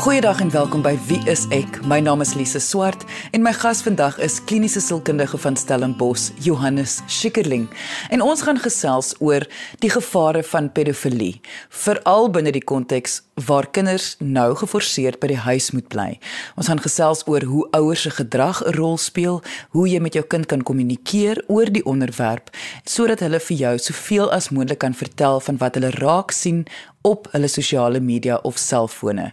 Goeiedag 0.00 0.40
en 0.40 0.50
welkom 0.50 0.80
by 0.80 0.94
Wie 1.04 1.18
is 1.28 1.42
ek? 1.52 1.82
My 1.84 1.98
naam 2.00 2.22
is 2.24 2.30
Lise 2.32 2.56
Swart 2.64 3.02
en 3.36 3.42
my 3.44 3.50
gas 3.52 3.82
vandag 3.84 4.16
is 4.24 4.38
kliniese 4.48 4.80
sielkundige 4.80 5.36
van 5.42 5.58
Stellenbosch, 5.60 6.30
Johannes 6.40 7.02
Schikkerling. 7.04 7.66
En 8.08 8.24
ons 8.24 8.40
gaan 8.40 8.56
gesels 8.56 9.12
oor 9.20 9.44
die 9.84 9.90
gevare 9.92 10.40
van 10.54 10.70
pedofilie, 10.72 11.42
veral 11.68 12.30
binne 12.32 12.54
die 12.56 12.64
konteks 12.64 13.18
waar 13.44 13.68
kinders 13.68 14.14
nou 14.24 14.54
geforseerd 14.56 15.20
by 15.20 15.34
die 15.34 15.42
huis 15.44 15.68
moet 15.76 15.88
bly. 15.92 16.08
Ons 16.56 16.72
gaan 16.72 16.80
gesels 16.80 17.20
oor 17.28 17.44
hoe 17.44 17.66
ouers 17.76 18.06
se 18.08 18.10
gedrag 18.10 18.62
'n 18.64 18.72
rol 18.80 18.96
speel, 18.96 19.42
hoe 19.76 19.88
jy 19.88 20.00
met 20.00 20.14
jou 20.14 20.24
kind 20.24 20.46
kan 20.46 20.62
kommunikeer 20.62 21.44
oor 21.48 21.68
die 21.68 21.84
onderwerp 21.84 22.48
sodat 22.84 23.20
hulle 23.20 23.40
vir 23.40 23.56
jou 23.56 23.78
soveel 23.78 24.32
as 24.32 24.48
moontlik 24.48 24.78
kan 24.78 24.94
vertel 24.94 25.40
van 25.40 25.56
wat 25.56 25.74
hulle 25.74 25.90
raak 25.90 26.30
sien 26.30 26.66
op 27.02 27.28
hulle 27.32 27.48
sosiale 27.48 28.00
media 28.00 28.38
of 28.42 28.58
selfone. 28.58 29.32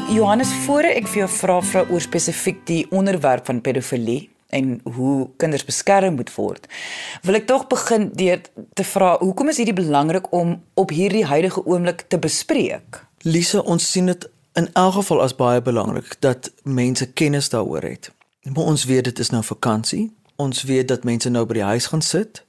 Johannes, 0.08 0.52
voor 0.52 0.82
ek 0.82 1.08
vir 1.08 1.18
jou 1.18 1.28
vra 1.28 1.60
vra 1.60 1.84
oor 1.90 2.00
spesifiek 2.00 2.66
die 2.66 2.86
onderwerp 2.90 3.46
van 3.46 3.60
pedofilie, 3.60 4.30
en 4.56 4.80
hoe 4.96 5.28
kinders 5.36 5.64
beskerm 5.64 6.14
moet 6.14 6.32
word. 6.34 6.66
Wil 7.22 7.40
ek 7.40 7.48
tog 7.50 7.66
begin 7.72 8.08
deur 8.16 8.40
te 8.78 8.84
vra 8.84 9.16
hoekom 9.20 9.52
is 9.52 9.60
hierdie 9.60 9.76
belangrik 9.76 10.30
om 10.34 10.56
op 10.74 10.94
hierdie 10.94 11.26
huidige 11.28 11.64
oomblik 11.64 12.06
te 12.08 12.18
bespreek? 12.18 13.02
Lise, 13.26 13.62
ons 13.62 13.90
sien 13.90 14.08
dit 14.12 14.28
in 14.56 14.68
elk 14.72 14.96
geval 15.00 15.22
as 15.24 15.36
baie 15.36 15.62
belangrik 15.62 16.16
dat 16.24 16.50
mense 16.64 17.10
kennis 17.12 17.50
daaroor 17.52 17.84
het. 17.84 18.10
Maar 18.48 18.72
ons 18.72 18.84
weet 18.88 19.04
dit 19.10 19.18
is 19.18 19.30
nou 19.34 19.42
vakansie. 19.44 20.06
Ons 20.36 20.62
weet 20.68 20.88
dat 20.88 21.04
mense 21.04 21.28
nou 21.32 21.44
by 21.48 21.60
die 21.60 21.68
huis 21.72 21.88
gaan 21.92 22.04
sit. 22.04 22.44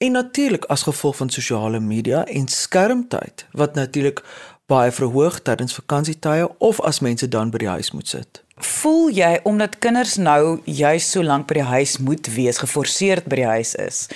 En 0.00 0.16
natuurlik 0.16 0.64
as 0.72 0.86
gevolg 0.88 1.16
van 1.16 1.30
sosiale 1.30 1.80
media 1.80 2.24
en 2.24 2.48
skermtyd 2.48 3.46
wat 3.52 3.74
natuurlik 3.74 4.22
baie 4.70 4.92
verhoog 4.94 5.42
tydens 5.42 5.74
vakansietye 5.74 6.48
of 6.58 6.80
as 6.80 7.02
mense 7.04 7.28
dan 7.28 7.50
by 7.50 7.58
die 7.58 7.68
huis 7.68 7.90
moet 7.92 8.08
sit 8.08 8.42
voel 8.60 9.10
jy 9.10 9.40
omdat 9.44 9.78
kinders 9.78 10.16
nou 10.16 10.60
juis 10.64 11.10
so 11.10 11.22
lank 11.22 11.46
by 11.48 11.54
die 11.60 11.68
huis 11.68 11.98
moet 11.98 12.26
wees, 12.34 12.58
geforseerd 12.58 13.28
by 13.30 13.36
die 13.36 13.50
huis 13.50 13.74
is 13.74 14.08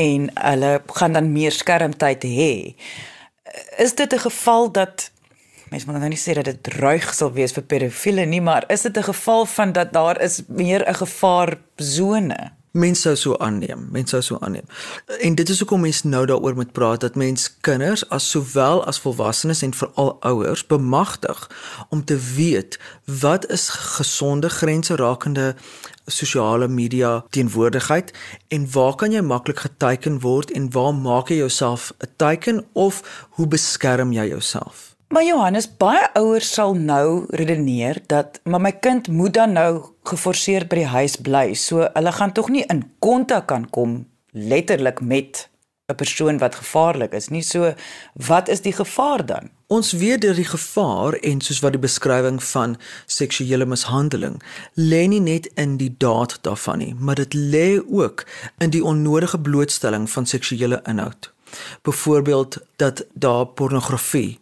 en 0.00 0.30
hulle 0.34 0.82
gaan 0.86 1.12
dan 1.12 1.32
meer 1.32 1.52
skermtyd 1.52 2.24
hê. 2.24 2.74
Is 3.78 3.94
dit 3.94 4.12
'n 4.12 4.18
geval 4.18 4.72
dat 4.72 5.10
mense 5.70 5.86
moet 5.86 5.98
nou 6.00 6.08
nie 6.08 6.20
sê 6.20 6.34
dat 6.34 6.44
dit 6.44 6.68
ruig 6.76 7.14
sal 7.14 7.32
wees 7.32 7.52
vir 7.52 7.64
pedofiele 7.64 8.26
nie, 8.26 8.40
maar 8.40 8.64
is 8.68 8.82
dit 8.82 8.96
'n 8.96 9.02
geval 9.02 9.46
van 9.46 9.72
dat 9.72 9.92
daar 9.92 10.20
is 10.20 10.42
meer 10.48 10.84
'n 10.88 10.94
gevaar 10.94 11.58
sone? 11.76 12.61
Mense 12.72 13.02
sou 13.02 13.16
so 13.16 13.36
aanneem, 13.36 13.88
mense 13.92 14.10
sou 14.10 14.22
so 14.22 14.38
aanneem. 14.40 14.64
En 15.20 15.34
dit 15.34 15.48
is 15.48 15.58
hoekom 15.60 15.82
mense 15.84 16.08
nou 16.08 16.22
daaroor 16.26 16.54
moet 16.56 16.72
praat 16.72 17.00
dat 17.00 17.18
mens 17.20 17.50
kinders 17.60 18.08
as 18.08 18.30
sowel 18.30 18.80
as 18.88 19.00
volwassenes 19.00 19.60
en 19.62 19.74
veral 19.76 20.16
ouers 20.20 20.66
bemagtig 20.66 21.50
om 21.88 22.04
te 22.04 22.16
weet 22.34 22.78
wat 23.20 23.44
is 23.50 23.68
gesonde 23.68 24.48
grense 24.48 24.96
rakende 24.96 25.54
sosiale 26.06 26.68
media 26.68 27.24
teenwoordigheid 27.30 28.12
en 28.48 28.70
waar 28.72 28.94
kan 28.94 29.12
jy 29.12 29.20
maklik 29.20 29.60
geteken 29.66 30.20
word 30.20 30.50
en 30.50 30.70
waar 30.72 30.94
maak 30.94 31.28
jy 31.28 31.36
jouself 31.44 31.92
'n 31.98 32.08
teken 32.16 32.64
of 32.72 33.28
hoe 33.30 33.46
beskerm 33.46 34.12
jy 34.12 34.28
jouself? 34.28 34.91
Maar 35.12 35.24
Johannes, 35.24 35.66
baie 35.76 36.06
ouers 36.16 36.48
sal 36.56 36.70
nou 36.72 37.26
redeneer 37.36 37.98
dat 38.08 38.38
maar 38.48 38.62
my 38.64 38.70
kind 38.72 39.10
moet 39.12 39.34
dan 39.36 39.52
nou 39.52 39.82
geforseer 40.08 40.64
by 40.64 40.78
die 40.78 40.88
huis 40.88 41.18
bly. 41.20 41.50
So 41.52 41.84
hulle 41.84 42.12
gaan 42.16 42.32
tog 42.32 42.48
nie 42.48 42.62
in 42.72 42.80
kontak 43.04 43.50
kan 43.52 43.66
kom 43.76 44.06
letterlik 44.32 45.02
met 45.04 45.50
'n 45.92 46.00
persoon 46.00 46.38
wat 46.38 46.54
gevaarlik 46.54 47.12
is 47.12 47.28
nie. 47.28 47.42
So 47.42 47.74
wat 48.14 48.48
is 48.48 48.60
die 48.60 48.72
gevaar 48.72 49.26
dan? 49.26 49.50
Ons 49.66 49.92
weet 49.92 50.20
dat 50.20 50.36
die 50.36 50.48
gevaar 50.48 51.12
en 51.12 51.40
soos 51.40 51.60
wat 51.60 51.72
die 51.72 51.84
beskrywing 51.88 52.42
van 52.42 52.78
seksuele 53.06 53.66
mishandeling 53.66 54.42
lê 54.74 55.06
nie 55.08 55.20
net 55.20 55.46
in 55.54 55.76
die 55.76 55.94
daad 55.98 56.38
daarvan 56.40 56.78
nie, 56.78 56.94
maar 56.98 57.14
dit 57.14 57.34
lê 57.34 57.82
ook 57.90 58.24
in 58.58 58.70
die 58.70 58.84
onnodige 58.84 59.40
blootstelling 59.40 60.10
van 60.10 60.26
seksuele 60.26 60.80
inhoud. 60.84 61.32
Byvoorbeeld 61.82 62.56
dat 62.76 63.04
daar 63.12 63.46
pornografie 63.46 64.40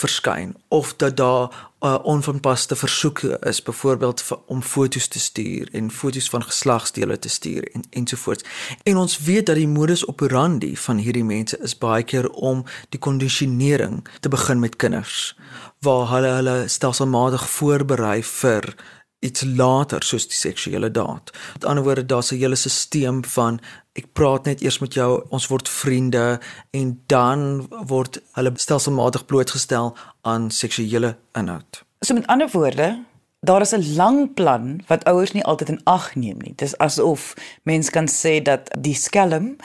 verskyn 0.00 0.54
of 0.68 0.94
dat 0.96 1.16
daar 1.16 1.48
'n 1.80 1.86
uh, 1.86 1.98
onvanpaste 2.02 2.76
versoeke 2.76 3.38
is 3.40 3.62
byvoorbeeld 3.62 4.24
om 4.46 4.62
foto's 4.62 5.06
te 5.08 5.18
stuur 5.18 5.68
en 5.72 5.90
foto's 5.90 6.28
van 6.28 6.42
geslagsdele 6.44 7.18
te 7.18 7.28
stuur 7.28 7.70
en 7.72 7.82
ensovoorts. 7.90 8.44
En 8.82 8.96
ons 8.96 9.18
weet 9.18 9.46
dat 9.46 9.56
die 9.56 9.68
modus 9.68 10.06
operandi 10.06 10.76
van 10.76 10.96
hierdie 10.96 11.24
mense 11.24 11.58
is 11.58 11.78
baie 11.78 12.02
keer 12.02 12.30
om 12.30 12.64
die 12.88 12.98
kondisionering 12.98 14.08
te 14.20 14.28
begin 14.28 14.58
met 14.58 14.76
kinders 14.76 15.36
waar 15.80 16.08
hulle 16.10 16.28
hulle 16.28 16.68
stelselmatig 16.68 17.50
voorberei 17.50 18.22
vir 18.22 18.74
iets 19.20 19.44
later 19.44 20.02
soos 20.02 20.26
die 20.28 20.36
seksuele 20.36 20.90
daad. 20.90 21.32
Met 21.52 21.64
ander 21.64 21.84
woorde 21.84 22.06
daar's 22.06 22.32
'n 22.32 22.36
hele 22.36 22.56
stelsel 22.56 23.22
van 23.24 23.60
ek 24.00 24.12
praat 24.16 24.48
net 24.48 24.64
eers 24.64 24.80
met 24.82 24.96
jou, 24.96 25.10
ons 25.30 25.46
word 25.50 25.68
vriende 25.68 26.40
en 26.76 26.96
dan 27.12 27.68
word 27.90 28.20
hulle 28.38 28.52
stelselmatig 28.56 29.26
blootgestel 29.30 29.94
aan 30.26 30.50
seksuele 30.54 31.14
inhoud. 31.38 31.84
So 32.00 32.16
met 32.16 32.28
ander 32.32 32.48
woorde, 32.52 33.04
daar 33.40 33.60
is 33.60 33.74
'n 33.74 33.94
lang 33.96 34.34
plan 34.34 34.80
wat 34.86 35.04
ouers 35.04 35.32
nie 35.32 35.44
altyd 35.44 35.68
in 35.68 35.80
ag 35.84 36.14
neem 36.14 36.38
nie. 36.38 36.52
Dis 36.56 36.78
asof 36.78 37.34
mens 37.62 37.90
kan 37.90 38.08
sê 38.08 38.42
dat 38.42 38.70
die 38.78 38.94
skelm 38.94 39.56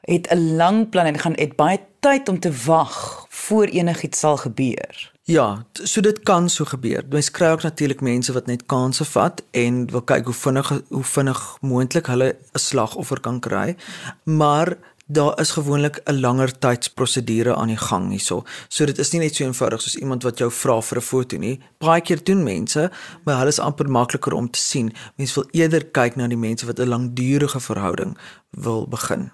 het 0.00 0.28
'n 0.30 0.56
lang 0.56 0.88
plan 0.88 1.06
en 1.06 1.18
gaan 1.18 1.36
het 1.36 1.56
baie 1.56 1.80
tyd 2.00 2.28
om 2.28 2.38
te 2.40 2.52
wag 2.66 3.26
voor 3.28 3.66
enigiets 3.66 4.18
sal 4.18 4.36
gebeur. 4.36 5.12
Ja, 5.28 5.64
so 5.72 6.00
dit 6.00 6.22
kan 6.24 6.48
so 6.48 6.64
gebeur. 6.64 7.04
Mens 7.12 7.30
kry 7.30 7.50
ook 7.52 7.62
natuurlik 7.62 8.00
mense 8.00 8.32
wat 8.32 8.46
net 8.46 8.62
kansse 8.66 9.04
vat 9.04 9.42
en 9.50 9.82
wil 9.92 10.00
kyk 10.00 10.24
hoe 10.24 10.34
vinnig 10.34 10.70
hoe 10.88 11.02
vinnig 11.04 11.40
moontlik 11.60 12.06
hulle 12.08 12.28
'n 12.32 12.58
slagoffer 12.58 13.20
kan 13.20 13.40
kry. 13.40 13.76
Maar 14.24 14.78
daar 15.06 15.40
is 15.40 15.50
gewoonlik 15.50 16.00
'n 16.04 16.20
langer 16.20 16.58
tydsprosedure 16.58 17.54
aan 17.54 17.66
die 17.66 17.76
gang 17.76 18.10
hierso. 18.10 18.42
So 18.68 18.84
dit 18.84 18.98
is 18.98 19.10
nie 19.10 19.20
net 19.20 19.34
so 19.34 19.44
eenvoudig 19.44 19.82
soos 19.82 19.96
iemand 19.96 20.22
wat 20.22 20.38
jou 20.38 20.50
vra 20.50 20.80
vir 20.80 20.98
'n 20.98 21.02
foto 21.02 21.36
nie. 21.36 21.60
Baie 21.78 22.00
keer 22.00 22.24
doen 22.24 22.42
mense, 22.42 22.90
maar 23.24 23.36
hulle 23.36 23.48
is 23.48 23.58
amper 23.58 23.90
makliker 23.90 24.32
om 24.32 24.50
te 24.50 24.58
sien. 24.58 24.92
Mense 25.16 25.34
wil 25.34 25.48
eerder 25.50 25.84
kyk 25.84 26.16
na 26.16 26.26
die 26.26 26.36
mense 26.36 26.66
wat 26.66 26.78
'n 26.78 26.88
langdurige 26.88 27.60
verhouding 27.60 28.18
wil 28.50 28.86
begin. 28.86 29.30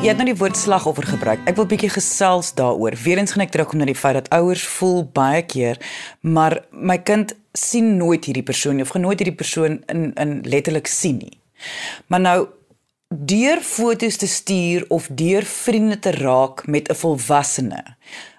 Jy 0.00 0.08
het 0.08 0.16
nou 0.16 0.30
die 0.30 0.38
woord 0.40 0.56
slagoffer 0.56 1.04
gebruik. 1.04 1.42
Ek 1.44 1.58
wil 1.58 1.66
bietjie 1.68 1.90
gesels 1.92 2.54
daaroor. 2.56 2.94
Weerens 3.02 3.34
gaan 3.34 3.42
ek 3.44 3.50
terugkom 3.52 3.82
na 3.82 3.86
die 3.90 3.98
feit 3.98 4.16
dat 4.16 4.30
ouers 4.32 4.62
voel 4.78 5.02
baie 5.04 5.42
keer, 5.44 5.76
maar 6.24 6.56
my 6.72 6.96
kind 7.04 7.34
sien 7.52 7.98
nooit 7.98 8.24
hierdie 8.24 8.46
persoon 8.48 8.78
nie 8.78 8.86
of 8.86 8.94
gaan 8.94 9.04
nooit 9.04 9.20
hierdie 9.20 9.36
persoon 9.36 9.76
in 9.92 10.06
in 10.16 10.32
letterlik 10.48 10.88
sien 10.88 11.18
nie. 11.20 11.36
Maar 12.08 12.24
nou 12.24 12.38
deur 13.12 13.60
foto's 13.60 14.16
te 14.22 14.30
stuur 14.32 14.88
of 14.88 15.10
deur 15.20 15.44
vriende 15.44 16.00
te 16.00 16.16
raak 16.16 16.64
met 16.66 16.88
'n 16.88 16.96
volwassene. 16.96 17.84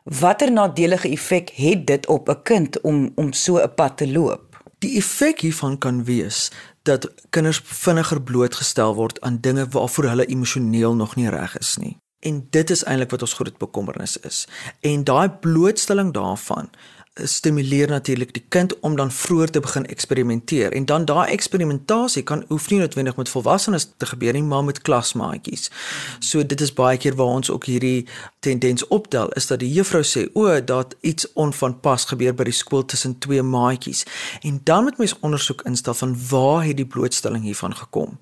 Watter 0.04 0.52
nadelige 0.52 1.14
effek 1.14 1.54
het 1.62 1.86
dit 1.86 2.08
op 2.08 2.30
'n 2.30 2.42
kind 2.44 2.82
om 2.82 3.12
om 3.16 3.34
so 3.34 3.62
'n 3.62 3.74
pad 3.76 3.98
te 3.98 4.08
loop? 4.08 4.64
Die 4.80 4.98
effek 4.98 5.42
hiervan 5.42 5.78
kan 5.78 6.04
wees 6.04 6.50
dat 6.84 7.12
kinders 7.30 7.62
vinniger 7.64 8.22
blootgestel 8.22 8.96
word 8.96 9.22
aan 9.22 9.40
dinge 9.42 9.68
waarvoor 9.70 10.04
hulle 10.04 10.26
emosioneel 10.26 10.96
nog 10.96 11.16
nie 11.16 11.30
reg 11.30 11.58
is 11.58 11.78
nie. 11.78 11.98
En 12.20 12.48
dit 12.50 12.70
is 12.70 12.84
eintlik 12.84 13.10
wat 13.10 13.22
ons 13.22 13.34
groot 13.34 13.58
bekommernis 13.58 14.18
is. 14.18 14.48
En 14.80 15.04
daai 15.04 15.30
blootstelling 15.30 16.14
daarvan 16.14 16.70
stimuleer 17.14 17.90
natuurlik 17.90 18.34
die 18.34 18.46
kind 18.48 18.80
om 18.80 18.96
dan 18.96 19.12
vroeër 19.12 19.50
te 19.50 19.60
begin 19.60 19.86
eksperimenteer 19.86 20.72
en 20.72 20.86
dan 20.86 21.06
daai 21.06 21.32
eksperimentasie 21.32 22.24
kan 22.24 22.46
hoef 22.48 22.70
nie 22.70 22.80
noodwendig 22.80 23.16
met 23.16 23.30
volwassenes 23.30 23.90
te 23.98 24.06
gebeur 24.06 24.34
nie 24.34 24.44
maar 24.44 24.64
met 24.64 24.82
klasmaatjies. 24.82 25.72
So 26.20 26.46
dit 26.46 26.62
is 26.62 26.74
baie 26.74 26.98
keer 26.98 27.16
waar 27.16 27.36
ons 27.36 27.52
ook 27.52 27.66
hierdie 27.66 28.08
tendens 28.42 28.88
optel 28.88 29.30
is 29.38 29.48
dat 29.48 29.60
die 29.62 29.70
juffrou 29.70 30.02
sê 30.02 30.24
o 30.34 30.50
dat 30.66 30.96
iets 31.06 31.28
onvanpas 31.38 32.08
gebeur 32.10 32.34
by 32.34 32.48
die 32.50 32.56
skool 32.58 32.86
tussen 32.90 33.14
twee 33.22 33.44
maatjies 33.46 34.02
en 34.42 34.58
dan 34.66 34.88
moet 34.88 34.98
mens 34.98 35.14
ondersoek 35.20 35.62
instel 35.70 35.94
van 36.00 36.16
waar 36.30 36.64
het 36.66 36.80
die 36.80 36.88
blootstelling 36.96 37.44
hiervan 37.46 37.76
gekom. 37.78 38.18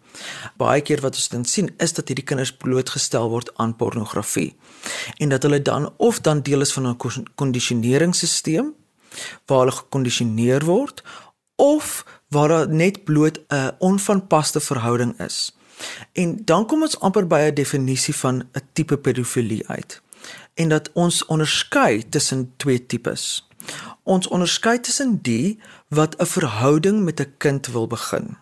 Baie 0.60 0.84
keer 0.84 1.00
wat 1.06 1.16
ons 1.16 1.30
dan 1.32 1.46
sien 1.48 1.72
is 1.78 1.96
dat 1.96 2.12
hierdie 2.12 2.26
kinders 2.28 2.52
blootgestel 2.52 3.32
word 3.32 3.54
aan 3.56 3.78
pornografie 3.80 4.52
en 5.24 5.32
dat 5.32 5.48
hulle 5.48 5.62
dan 5.62 5.88
of 5.98 6.20
dan 6.28 6.44
deel 6.44 6.68
is 6.68 6.76
van 6.76 6.90
'n 6.90 7.26
kondisioneringsstelsel 7.36 8.74
waar 9.46 9.60
hulle 9.60 9.78
gekondisioneer 9.78 10.66
word 10.66 11.04
of 11.56 12.04
waar 12.28 12.48
daar 12.48 12.70
net 12.70 13.04
bloot 13.04 13.40
'n 13.48 13.72
onvanpaste 13.80 14.60
verhouding 14.60 15.20
is. 15.20 15.56
En 16.12 16.42
dan 16.46 16.66
kom 16.66 16.82
ons 16.82 17.00
amper 17.00 17.28
by 17.28 17.40
'n 17.40 17.54
definisie 17.54 18.16
van 18.16 18.36
'n 18.36 18.62
tipe 18.74 18.98
pedofilie 18.98 19.68
uit. 19.68 20.02
En 20.60 20.70
dat 20.70 20.90
ons 20.94 21.26
onderskei 21.26 22.10
tussen 22.10 22.54
twee 22.58 22.86
tipes. 22.86 23.48
Ons 24.04 24.28
onderskei 24.28 24.80
tussen 24.80 25.22
die 25.22 25.60
wat 25.88 26.16
'n 26.18 26.26
verhouding 26.26 27.04
met 27.04 27.20
'n 27.20 27.34
kind 27.38 27.68
wil 27.68 27.88
begin, 27.88 28.38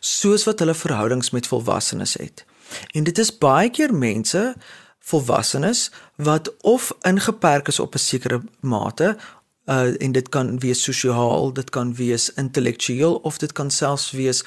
soos 0.00 0.44
wat 0.44 0.58
hulle 0.58 0.74
verhoudings 0.74 1.30
met 1.30 1.46
volwassenes 1.46 2.14
het. 2.14 2.44
En 2.92 3.04
dit 3.04 3.18
is 3.18 3.38
baie 3.38 3.70
keer 3.70 3.94
mense 3.94 4.54
volwassenes 4.98 5.90
wat 6.16 6.56
of 6.60 6.92
ingeperk 7.00 7.68
is 7.68 7.80
op 7.80 7.94
'n 7.94 7.98
sekere 7.98 8.42
mate 8.60 9.16
uh 9.66 10.02
en 10.02 10.12
dit 10.12 10.28
kan 10.28 10.58
wees 10.58 10.82
sosiaal, 10.82 11.52
dit 11.52 11.70
kan 11.70 11.94
wees 11.94 12.32
intellektueel 12.34 13.14
of 13.14 13.38
dit 13.38 13.52
kan 13.52 13.70
selfs 13.70 14.10
wees 14.10 14.44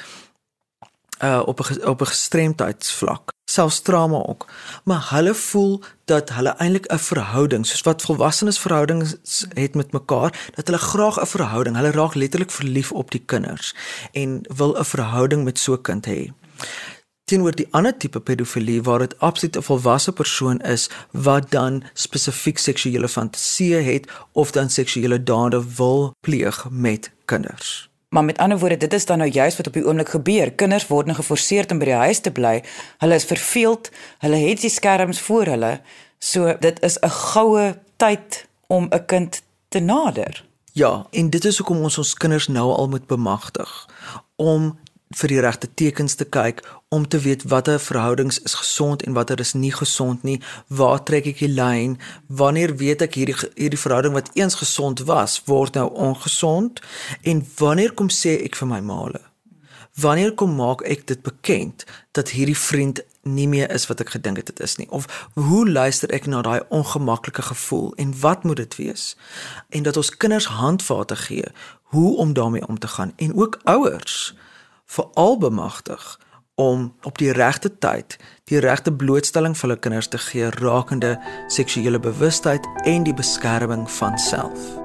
uh 1.24 1.42
op 1.46 1.60
'n 1.60 1.88
op 1.88 2.02
'n 2.02 2.06
gestremdheidsvlak, 2.06 3.33
selfs 3.54 3.82
trauma 3.82 4.20
ook. 4.26 4.48
Maar 4.84 5.08
hulle 5.10 5.34
voel 5.34 5.82
dat 6.06 6.34
hulle 6.38 6.56
eintlik 6.58 6.88
'n 6.92 7.06
verhouding, 7.10 7.66
soos 7.66 7.82
wat 7.82 8.02
volwassenes 8.02 8.60
verhoudings 8.60 9.16
het 9.54 9.76
met 9.76 9.92
mekaar, 9.92 10.32
dat 10.56 10.68
hulle 10.68 10.80
graag 10.80 11.22
'n 11.22 11.34
verhouding, 11.36 11.76
hulle 11.76 11.92
raak 11.92 12.16
letterlik 12.16 12.52
verlief 12.52 12.92
op 12.92 13.12
die 13.12 13.24
kinders 13.26 13.76
en 14.12 14.42
wil 14.56 14.78
'n 14.78 14.86
verhouding 14.86 15.44
met 15.44 15.60
so 15.60 15.74
'n 15.74 15.82
kind 15.82 16.06
hê 16.06 16.32
teenoor 17.24 17.56
die 17.56 17.68
ander 17.72 17.96
tipe 17.98 18.20
pedofilie 18.20 18.82
waar 18.84 19.00
dit 19.00 19.20
absoluut 19.20 19.58
'n 19.58 19.68
volwasse 19.70 20.12
persoon 20.12 20.60
is 20.62 20.90
wat 21.12 21.52
dan 21.52 21.84
spesifiek 21.94 22.58
seksuele 22.58 23.08
fantasieë 23.08 23.82
het 23.92 24.12
of 24.32 24.52
dan 24.52 24.70
seksuele 24.70 25.24
dade 25.24 25.76
wil 25.76 26.14
pleeg 26.20 26.68
met 26.70 27.12
kinders. 27.26 27.93
Maar 28.14 28.24
met 28.24 28.38
ander 28.38 28.60
woorde, 28.60 28.78
dit 28.78 28.94
is 28.94 29.06
dan 29.06 29.18
nou 29.18 29.30
juist 29.30 29.58
wat 29.58 29.68
op 29.68 29.74
die 29.74 29.86
oomblik 29.86 30.10
gebeur. 30.10 30.52
Kinders 30.52 30.88
word 30.88 31.06
nou 31.10 31.16
geforseer 31.18 31.66
om 31.72 31.80
by 31.82 31.88
die 31.90 32.02
huis 32.06 32.20
te 32.22 32.32
bly. 32.32 32.60
Hulle 33.02 33.18
is 33.18 33.26
verveeld. 33.26 33.90
Hulle 34.22 34.38
het 34.38 34.62
die 34.62 34.70
skerms 34.70 35.22
voor 35.26 35.50
hulle. 35.50 35.72
So 36.22 36.54
dit 36.60 36.78
is 36.86 37.00
'n 37.02 37.10
goue 37.10 37.80
tyd 37.98 38.46
om 38.68 38.88
'n 38.92 39.06
kind 39.06 39.42
te 39.70 39.80
nader. 39.80 40.46
Ja, 40.72 41.08
en 41.12 41.30
dit 41.30 41.46
is 41.46 41.58
hoekom 41.58 41.82
ons 41.82 41.98
ons 41.98 42.14
kinders 42.14 42.48
nou 42.48 42.74
al 42.74 42.88
moet 42.88 43.08
bemagtig 43.08 43.90
om 44.36 44.80
vir 45.14 45.34
die 45.34 45.42
regte 45.46 45.70
tekens 45.74 46.16
te 46.16 46.26
kyk 46.26 46.62
om 46.94 47.08
te 47.08 47.20
weet 47.20 47.46
watter 47.50 47.80
verhoudings 47.80 48.40
is 48.42 48.54
gesond 48.60 49.04
en 49.04 49.14
watter 49.18 49.40
is 49.40 49.54
nie 49.54 49.72
gesond 49.74 50.24
nie. 50.24 50.40
Waar 50.68 51.04
trek 51.04 51.28
ek 51.32 51.42
die 51.42 51.52
lyn? 51.52 51.98
Wanneer 52.28 52.76
weet 52.82 53.06
ek 53.06 53.18
hierdie 53.20 53.38
hierdie 53.56 53.80
verhouding 53.80 54.14
wat 54.18 54.32
eens 54.38 54.58
gesond 54.62 55.06
was, 55.10 55.42
word 55.50 55.78
nou 55.80 55.90
ongesond? 55.94 56.82
En 57.22 57.46
wanneer 57.58 57.94
kom 57.94 58.10
sê 58.14 58.40
ek 58.46 58.58
vir 58.60 58.70
my 58.70 58.82
maale? 58.86 59.22
Wanneer 60.02 60.34
kom 60.34 60.56
maak 60.58 60.82
ek 60.90 61.06
dit 61.08 61.22
bekend 61.22 61.86
dat 62.18 62.34
hierdie 62.34 62.58
vriend 62.58 63.04
nie 63.24 63.48
meer 63.48 63.72
is 63.72 63.86
wat 63.88 64.02
ek 64.04 64.16
gedink 64.18 64.42
het 64.42 64.50
dit 64.52 64.60
is 64.60 64.76
nie 64.76 64.90
of 64.92 65.06
hoe 65.34 65.64
luister 65.70 66.12
ek 66.12 66.26
na 66.28 66.42
daai 66.44 66.66
ongemaklike 66.76 67.46
gevoel 67.48 67.94
en 68.02 68.12
wat 68.20 68.44
moet 68.44 68.60
dit 68.60 68.76
wees 68.76 69.14
en 69.70 69.86
dat 69.88 69.98
ons 69.98 70.12
kinders 70.18 70.50
handvate 70.60 71.16
gee 71.16 71.48
hoe 71.96 72.18
om 72.18 72.34
daarmee 72.34 72.68
om 72.68 72.80
te 72.80 72.88
gaan 72.88 73.14
en 73.16 73.36
ook 73.36 73.60
ouers 73.64 74.34
veral 74.86 75.38
bemagtig 75.38 76.20
om 76.56 76.94
op 77.04 77.18
die 77.18 77.32
regte 77.32 77.78
tyd 77.78 78.18
die 78.52 78.60
regte 78.60 78.94
blootstelling 78.94 79.56
vir 79.58 79.70
hulle 79.70 79.80
kinders 79.80 80.08
te 80.08 80.18
gee 80.18 80.50
rakende 80.60 81.16
seksuele 81.48 82.00
bewustheid 82.00 82.68
en 82.86 83.04
die 83.04 83.14
beskerming 83.14 83.88
van 83.98 84.18
self. 84.20 84.84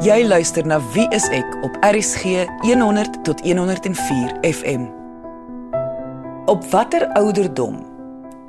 Jy 0.00 0.24
luister 0.24 0.66
na 0.66 0.80
Wie 0.94 1.06
is 1.12 1.28
ek 1.28 1.58
op 1.62 1.74
RCG 1.84 2.46
100 2.64 3.20
tot 3.24 3.42
104 3.44 4.32
FM. 4.48 4.88
Op 6.48 6.64
watter 6.72 7.04
ouderdom? 7.20 7.82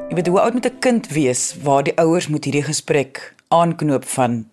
Jy 0.10 0.16
weet 0.16 0.28
hoe 0.32 0.40
oud 0.40 0.54
moet 0.54 0.66
'n 0.66 0.80
kind 0.80 1.08
wees 1.08 1.56
waar 1.64 1.84
die 1.84 1.98
ouers 1.98 2.28
moet 2.28 2.44
hierdie 2.44 2.64
gesprek 2.64 3.36
aanknoop 3.48 4.06
van 4.06 4.50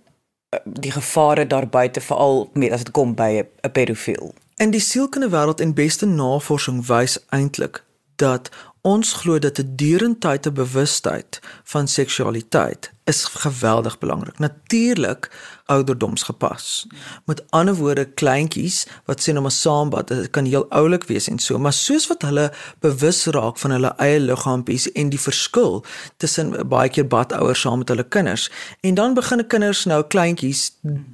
eh, 0.50 0.58
die 0.64 0.90
gevare 0.90 1.46
daar 1.46 1.68
buite 1.68 2.00
veral 2.00 2.50
met 2.52 2.72
as 2.72 2.84
dit 2.84 2.90
kom 2.90 3.14
by 3.14 3.46
'n 3.62 3.72
pedofiel. 3.72 4.34
In 4.58 4.70
die 4.70 4.80
sielkundige 4.80 5.30
wêreld 5.30 5.60
en 5.60 5.74
beste 5.74 6.06
navorsing 6.06 6.80
wys 6.86 7.12
eintlik 7.30 7.84
dat 8.18 8.48
ons 8.80 9.12
glo 9.20 9.38
dat 9.38 9.58
'n 9.58 9.74
dierentyd 9.74 10.42
te 10.42 10.52
bewustheid 10.52 11.40
van 11.64 11.88
seksualiteit 11.88 12.90
is 13.08 13.24
geweldig 13.24 13.98
belangrik. 13.98 14.38
Natuurlik 14.38 15.30
ouderdomsgepas. 15.68 16.86
Met 17.24 17.42
ander 17.50 17.74
woorde 17.74 18.04
kleintjies 18.04 18.86
wat 19.04 19.20
sê 19.20 19.34
nou 19.36 19.42
maar 19.44 19.52
saambad, 19.52 20.08
dit 20.08 20.30
kan 20.32 20.46
heel 20.48 20.64
oulik 20.72 21.04
wees 21.10 21.28
en 21.28 21.38
so, 21.38 21.58
maar 21.60 21.76
soos 21.76 22.06
wat 22.08 22.24
hulle 22.24 22.46
bewus 22.84 23.26
raak 23.36 23.60
van 23.60 23.74
hulle 23.76 23.90
eie 24.00 24.20
liggaampies 24.20 24.88
en 24.92 25.12
die 25.12 25.20
verskil 25.20 25.82
tussen 26.16 26.54
baie 26.72 26.88
keer 26.88 27.04
badouers 27.08 27.64
saam 27.66 27.82
met 27.82 27.92
hulle 27.92 28.06
kinders 28.16 28.48
en 28.80 28.96
dan 28.96 29.16
begin 29.18 29.44
kinders 29.46 29.84
nou 29.90 30.00
kleintjies 30.14 30.62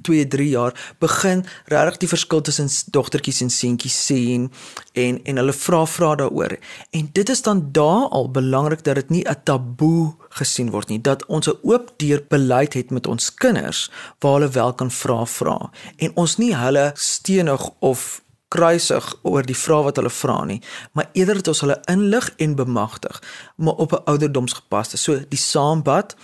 2, 0.07 0.27
3 0.37 0.47
jaar 0.49 0.75
begin 1.03 1.43
regtig 1.71 1.99
die 2.05 2.11
verskil 2.13 2.41
tussen 2.47 2.71
dogtertjies 2.95 3.43
en 3.43 3.51
seentjies 3.51 3.99
sien 4.07 4.47
en 4.93 5.19
en 5.25 5.41
hulle 5.41 5.53
vra 5.53 5.83
vra 5.85 6.15
daaroor. 6.15 6.55
En 6.95 7.09
dit 7.11 7.29
is 7.29 7.41
dan 7.41 7.67
daar 7.75 8.07
al 8.15 8.31
belangrik 8.31 8.83
dat 8.83 8.95
dit 8.95 9.09
nie 9.09 9.25
'n 9.27 9.43
taboe 9.43 10.13
gesien 10.29 10.71
word 10.71 10.87
nie 10.87 11.01
dat 11.01 11.25
ons 11.25 11.47
'n 11.47 11.59
oop 11.63 11.84
deur 11.97 12.23
beleid 12.29 12.73
het 12.73 12.91
met 12.91 13.07
ons 13.07 13.33
kinders 13.33 13.91
waar 14.19 14.39
hulle 14.39 14.49
wel 14.49 14.73
kan 14.73 14.91
vra 14.91 15.25
vra. 15.25 15.57
En 15.97 16.15
ons 16.15 16.37
nie 16.37 16.55
hulle 16.55 16.91
stenig 16.95 17.69
of 17.79 18.21
kruisig 18.47 19.15
oor 19.21 19.45
die 19.45 19.57
vrae 19.57 19.83
wat 19.87 19.99
hulle 19.99 20.13
vra 20.13 20.37
nie 20.45 20.59
maar 20.93 21.09
eerder 21.17 21.41
dat 21.41 21.51
ons 21.53 21.63
hulle 21.65 21.77
inlig 21.91 22.29
en 22.45 22.55
bemagtig 22.55 23.21
maar 23.55 23.73
op 23.73 23.91
'n 23.93 24.03
ouderdomsgepaste. 24.05 24.97
So 24.97 25.19
die 25.29 25.39
saambad 25.39 26.15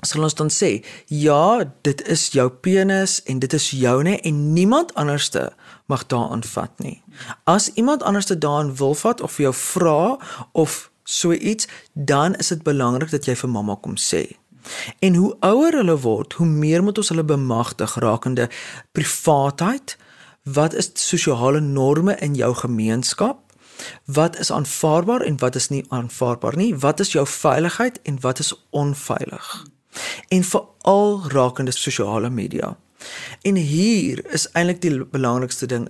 sal 0.00 0.22
ons 0.22 0.34
dan 0.34 0.50
sê 0.50 0.84
ja 1.06 1.64
dit 1.82 2.08
is 2.08 2.28
jou 2.32 2.48
penis 2.48 3.22
en 3.22 3.38
dit 3.38 3.52
is 3.52 3.70
joune 3.70 4.20
en 4.20 4.52
niemand 4.52 4.94
anderste 4.94 5.52
mag 5.86 6.06
daaraan 6.06 6.44
vat 6.44 6.78
nie. 6.78 7.02
As 7.44 7.72
iemand 7.74 8.02
anderste 8.02 8.38
daaraan 8.38 8.76
wil 8.76 8.94
vat 8.94 9.20
of 9.20 9.32
vir 9.32 9.42
jou 9.42 9.54
vra 9.54 10.18
of 10.52 10.90
so 11.04 11.32
iets, 11.32 11.68
dan 11.92 12.34
is 12.34 12.48
dit 12.48 12.62
belangrik 12.62 13.10
dat 13.10 13.26
jy 13.28 13.36
vir 13.36 13.50
mamma 13.50 13.76
kom 13.80 13.96
sê. 14.00 14.24
En 14.98 15.14
hoe 15.14 15.36
ouer 15.40 15.72
hulle 15.72 15.98
word, 16.00 16.32
hoe 16.32 16.46
meer 16.46 16.82
moet 16.82 16.98
ons 16.98 17.08
hulle 17.08 17.24
bemagtig 17.24 17.94
rakende 17.94 18.48
privaatheid. 18.92 19.96
Wat 20.42 20.74
is 20.74 20.90
sosiale 20.94 21.60
norme 21.60 22.16
in 22.16 22.34
jou 22.34 22.54
gemeenskap? 22.54 23.40
Wat 24.04 24.38
is 24.38 24.50
aanvaarbaar 24.52 25.20
en 25.20 25.38
wat 25.38 25.54
is 25.54 25.68
nie 25.68 25.84
aanvaarbaar 25.88 26.56
nie? 26.56 26.74
Wat 26.76 27.00
is 27.00 27.12
jou 27.12 27.26
veiligheid 27.26 28.02
en 28.02 28.20
wat 28.20 28.38
is 28.38 28.54
onveilig? 28.70 29.66
En 30.28 30.44
veral 30.44 31.22
rakende 31.28 31.70
sosiale 31.70 32.30
media. 32.30 32.76
En 33.42 33.54
hier 33.54 34.24
is 34.32 34.48
eintlik 34.52 34.80
die 34.80 35.04
belangrikste 35.04 35.66
ding 35.66 35.88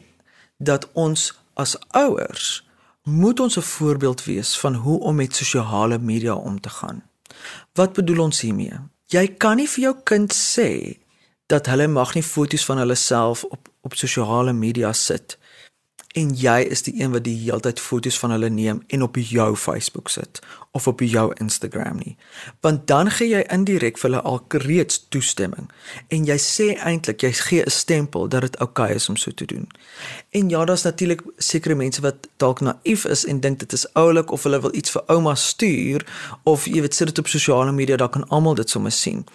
dat 0.58 0.88
ons 0.92 1.32
as 1.54 1.76
ouers 1.90 2.62
moet 3.02 3.40
ons 3.40 3.56
'n 3.56 3.60
voorbeeld 3.60 4.24
wees 4.24 4.58
van 4.58 4.74
hoe 4.74 5.00
om 5.00 5.14
met 5.14 5.36
sosiale 5.36 5.98
media 5.98 6.34
om 6.34 6.60
te 6.60 6.68
gaan. 6.68 7.02
Wat 7.74 7.92
bedoel 7.92 8.26
ons 8.28 8.40
hiermee? 8.40 8.78
Jy 9.12 9.26
kan 9.38 9.58
nie 9.60 9.68
vir 9.68 9.82
jou 9.88 9.94
kind 10.04 10.32
sê 10.34 10.68
dat 11.52 11.68
hulle 11.68 11.86
mag 11.92 12.14
nie 12.14 12.24
foto's 12.24 12.64
van 12.64 12.80
hulle 12.82 12.96
self 12.98 13.44
op 13.44 13.68
op 13.84 13.94
sosiale 14.00 14.52
media 14.56 14.92
sit 14.96 15.36
en 16.14 16.30
jy 16.38 16.60
is 16.70 16.84
die 16.86 16.94
een 17.00 17.10
wat 17.10 17.24
die 17.26 17.34
hele 17.40 17.60
tyd 17.60 17.80
foto's 17.82 18.18
van 18.22 18.30
hulle 18.30 18.48
neem 18.48 18.82
en 18.94 19.02
op 19.02 19.16
jou 19.18 19.48
Facebook 19.58 20.08
sit 20.08 20.38
of 20.74 20.86
op 20.90 21.00
jou 21.00 21.32
Instagram 21.42 21.98
nie. 22.02 22.16
Want 22.62 22.86
dan 22.86 23.10
gee 23.10 23.28
jy 23.32 23.42
indirek 23.54 23.98
vir 23.98 24.10
hulle 24.10 24.22
al 24.22 24.40
reeds 24.64 25.00
toestemming 25.10 25.66
en 26.14 26.26
jy 26.28 26.36
sê 26.38 26.68
eintlik 26.78 27.22
jy 27.26 27.32
gee 27.32 27.64
'n 27.66 27.70
stempel 27.70 28.28
dat 28.28 28.46
dit 28.46 28.56
oukei 28.56 28.84
okay 28.84 28.96
is 28.96 29.08
om 29.08 29.16
so 29.16 29.30
te 29.30 29.44
doen. 29.44 29.68
En 30.30 30.48
ja, 30.48 30.64
daar's 30.64 30.82
natuurlik 30.82 31.22
sekere 31.38 31.74
mense 31.74 32.00
wat 32.00 32.28
dalk 32.36 32.60
naïef 32.60 33.04
is 33.04 33.26
en 33.26 33.40
dink 33.40 33.58
dit 33.58 33.72
is 33.72 33.92
oulik 33.92 34.30
of 34.30 34.42
hulle 34.42 34.60
wil 34.60 34.74
iets 34.74 34.90
vir 34.90 35.02
ouma 35.06 35.34
stuur 35.34 36.06
of 36.42 36.64
jy 36.66 36.80
weet 36.80 36.94
sit 36.94 37.06
dit 37.06 37.18
op 37.18 37.28
sosiale 37.28 37.72
media, 37.72 37.96
dan 37.96 38.10
kan 38.10 38.28
almal 38.28 38.54
dit 38.54 38.70
sommer 38.70 38.92
sien. 38.92 39.26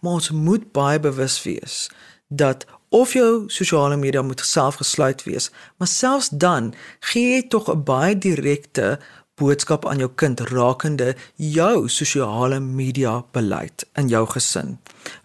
Maar 0.00 0.12
ons 0.12 0.30
moet 0.30 0.72
baie 0.72 1.00
bewus 1.00 1.42
wees 1.42 1.90
dat 2.28 2.66
of 2.88 3.12
jou 3.12 3.44
sosiale 3.48 3.96
media 3.96 4.22
moet 4.22 4.40
self 4.40 4.74
gesluit 4.74 5.22
wees, 5.24 5.50
maar 5.76 5.88
selfs 5.88 6.28
dan 6.28 6.74
gee 7.00 7.34
jy 7.34 7.48
tog 7.48 7.68
'n 7.68 7.84
baie 7.84 8.18
direkte 8.18 8.98
boodskap 9.36 9.86
aan 9.86 10.00
jou 10.00 10.08
kind 10.14 10.40
rakende 10.40 11.14
jou 11.36 11.88
sosiale 11.88 12.60
media 12.60 13.24
beleid 13.36 13.84
in 14.00 14.08
jou 14.08 14.24
gesin. 14.26 14.78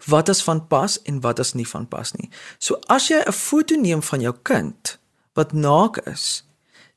Wat 0.06 0.28
is 0.28 0.42
van 0.42 0.66
pas 0.66 0.98
en 1.02 1.20
wat 1.20 1.38
is 1.38 1.52
nie 1.52 1.68
van 1.68 1.88
pas 1.88 2.12
nie. 2.12 2.30
So 2.58 2.78
as 2.86 3.08
jy 3.08 3.22
'n 3.26 3.32
foto 3.32 3.74
neem 3.76 4.02
van 4.02 4.20
jou 4.20 4.34
kind 4.42 4.98
wat 5.34 5.52
naak 5.52 5.96
is, 6.06 6.44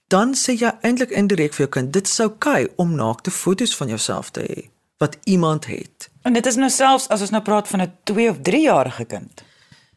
dan 0.08 0.34
sê 0.34 0.58
jy 0.60 0.72
eintlik 0.82 1.12
indirek 1.12 1.54
vir 1.54 1.66
jou 1.66 1.70
kind 1.70 1.94
dit 1.94 2.08
sou 2.08 2.30
oukei 2.30 2.68
om 2.76 2.96
naakte 2.96 3.32
foto's 3.32 3.76
van 3.76 3.88
jouself 3.88 4.30
te 4.32 4.42
hê 4.42 4.70
wat 4.98 5.18
iemand 5.24 5.66
het. 5.66 6.10
En 6.22 6.34
dit 6.34 6.46
is 6.46 6.56
nou 6.56 6.70
selfs 6.70 7.08
as 7.08 7.22
ons 7.22 7.30
nou 7.30 7.42
praat 7.44 7.68
van 7.68 7.82
'n 7.82 7.94
2 8.04 8.30
of 8.30 8.38
3 8.42 8.62
jarige 8.62 9.06
kind. 9.06 9.44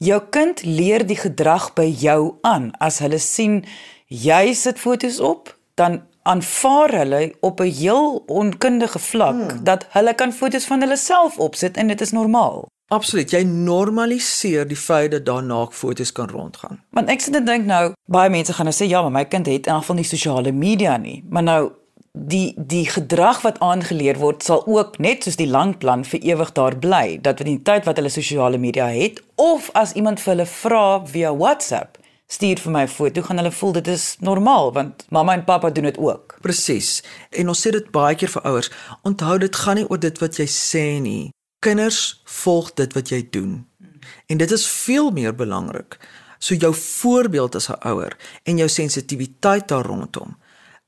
jou 0.03 0.19
kind 0.31 0.63
leer 0.63 1.07
die 1.07 1.19
gedrag 1.19 1.71
by 1.79 1.87
jou 1.87 2.35
aan 2.43 2.73
as 2.83 2.99
hulle 3.05 3.19
sien 3.23 3.63
jy 4.07 4.53
sit 4.59 4.79
fotos 4.79 5.21
op, 5.21 5.55
dan 5.75 6.03
aanvaar 6.23 6.93
hulle 6.99 7.35
op 7.41 7.61
'n 7.61 7.71
heel 7.71 8.23
onkundige 8.27 8.99
vlak 8.99 9.51
hmm. 9.51 9.65
dat 9.65 9.87
hulle 9.91 10.15
kan 10.15 10.33
fotos 10.33 10.65
van 10.65 10.81
hulle 10.81 10.97
self 10.97 11.39
opsit 11.39 11.77
en 11.77 11.87
dit 11.87 12.01
is 12.01 12.11
normaal. 12.11 12.67
Absoluut, 12.87 13.31
jy 13.31 13.43
normaliseer 13.43 14.69
die 14.69 14.77
feit 14.77 15.11
dat 15.11 15.25
daar 15.27 15.43
naakfoto's 15.43 16.13
kan 16.13 16.29
rondgaan. 16.29 16.83
Want 16.91 17.09
ek 17.09 17.21
sit 17.21 17.35
en 17.35 17.45
dink 17.45 17.65
nou, 17.67 17.93
baie 18.05 18.31
mense 18.31 18.53
gaan 18.53 18.69
nou 18.69 18.77
sê 18.77 18.89
ja, 18.89 19.03
maar 19.03 19.11
my 19.11 19.25
kind 19.25 19.47
het 19.47 19.67
in 19.67 19.73
geval 19.73 19.83
van 19.83 19.97
die 19.97 20.05
sosiale 20.05 20.53
media 20.53 20.97
nie. 20.97 21.25
Maar 21.29 21.43
nou 21.43 21.73
die 22.15 22.55
die 22.57 22.87
gedrag 22.87 23.41
wat 23.43 23.59
aangeleer 23.59 24.19
word 24.23 24.45
sal 24.47 24.63
ook 24.71 24.99
net 25.03 25.25
soos 25.27 25.37
die 25.37 25.51
langplan 25.51 26.05
vir 26.07 26.23
ewig 26.23 26.53
daar 26.55 26.77
bly 26.79 27.19
dat 27.19 27.41
in 27.43 27.51
die 27.51 27.63
tyd 27.67 27.89
wat 27.89 27.99
hulle 27.99 28.13
sosiale 28.13 28.59
media 28.59 28.87
het 28.87 29.19
of 29.35 29.71
as 29.75 29.93
iemand 29.99 30.23
vir 30.23 30.35
hulle 30.35 30.47
vra 30.47 30.87
via 31.11 31.35
WhatsApp 31.35 31.99
stuur 32.31 32.61
vir 32.63 32.73
my 32.73 32.83
'n 32.83 32.89
foto, 32.89 33.23
gaan 33.23 33.37
hulle 33.37 33.53
voel 33.53 33.73
dit 33.73 33.89
is 33.89 34.17
normaal 34.21 34.73
want 34.73 35.05
mamma 35.11 35.33
en 35.33 35.45
pappa 35.45 35.71
doen 35.71 35.85
dit 35.85 35.99
ook. 35.99 36.37
Presies. 36.41 37.03
En 37.31 37.49
ons 37.49 37.67
sê 37.67 37.71
dit 37.71 37.91
baie 37.91 38.15
keer 38.15 38.29
vir 38.29 38.43
ouers, 38.43 38.71
onthou 39.03 39.39
dit 39.39 39.57
gaan 39.57 39.77
nie 39.77 39.89
oor 39.89 39.99
dit 39.99 40.19
wat 40.19 40.37
jy 40.37 40.47
sê 40.47 41.01
nie. 41.01 41.31
Kinders 41.59 42.23
volg 42.25 42.75
dit 42.75 42.93
wat 42.95 43.09
jy 43.09 43.27
doen. 43.31 43.67
En 44.27 44.37
dit 44.37 44.51
is 44.51 44.67
veel 44.67 45.11
meer 45.11 45.35
belangrik. 45.35 45.99
So 46.39 46.55
jou 46.55 46.75
voorbeeld 46.75 47.55
as 47.55 47.69
'n 47.69 47.89
ouer 47.89 48.17
en 48.45 48.57
jou 48.57 48.69
sensitiwiteit 48.69 49.69
daar 49.69 49.85
rondom 49.85 50.37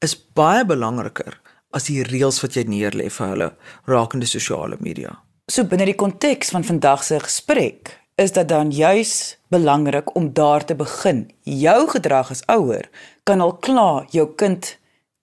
is 0.04 0.16
baie 0.16 0.64
belangriker 0.64 1.38
as 1.76 1.88
die 1.90 2.02
reëls 2.06 2.40
wat 2.42 2.56
jy 2.56 2.64
neerlê 2.68 3.08
vir 3.12 3.32
hulle 3.32 3.48
rakende 3.90 4.28
sosiale 4.28 4.78
media. 4.80 5.16
So 5.50 5.66
binne 5.68 5.86
die 5.86 5.98
konteks 5.98 6.50
van 6.54 6.64
vandag 6.66 7.04
se 7.06 7.20
gesprek, 7.22 7.92
is 8.16 8.32
dit 8.32 8.48
dan 8.48 8.72
juis 8.72 9.36
belangrik 9.52 10.14
om 10.16 10.32
daar 10.34 10.64
te 10.64 10.74
begin. 10.74 11.26
Jou 11.44 11.88
gedrag 11.92 12.32
as 12.32 12.42
ouer 12.48 12.88
kan 13.28 13.40
al 13.44 13.56
klaar 13.60 14.06
jou 14.10 14.26
kind 14.34 14.72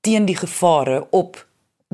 teen 0.05 0.27
die 0.29 0.37
gevare 0.37 1.01
op 1.11 1.39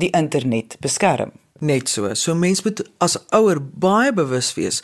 die 0.00 0.10
internet 0.16 0.76
beskerm. 0.80 1.32
Net 1.60 1.88
so. 1.88 2.14
So 2.14 2.34
mens 2.34 2.62
moet 2.62 2.82
as 2.98 3.18
ouer 3.36 3.60
baie 3.60 4.12
bewus 4.12 4.54
wees 4.54 4.80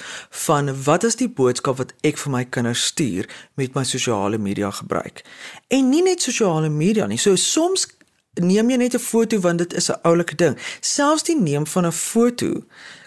van 0.46 0.68
wat 0.84 1.04
is 1.04 1.16
die 1.16 1.28
boodskap 1.28 1.78
wat 1.80 1.94
ek 2.04 2.18
vir 2.20 2.32
my 2.32 2.44
kinders 2.44 2.84
stuur 2.92 3.28
met 3.56 3.74
my 3.74 3.84
sosiale 3.84 4.38
media 4.38 4.70
gebruik. 4.70 5.24
En 5.72 5.88
nie 5.90 6.02
net 6.02 6.22
sosiale 6.22 6.68
media 6.68 7.06
nie. 7.06 7.18
So 7.18 7.36
soms 7.36 7.88
neem 8.34 8.70
jy 8.70 8.76
net 8.76 8.94
'n 8.94 8.98
foto 8.98 9.40
want 9.40 9.58
dit 9.58 9.72
is 9.74 9.90
'n 9.90 10.00
oulike 10.02 10.36
ding. 10.36 10.58
Selfs 10.80 11.22
die 11.22 11.40
neem 11.40 11.66
van 11.66 11.86
'n 11.86 11.92
foto 11.92 12.62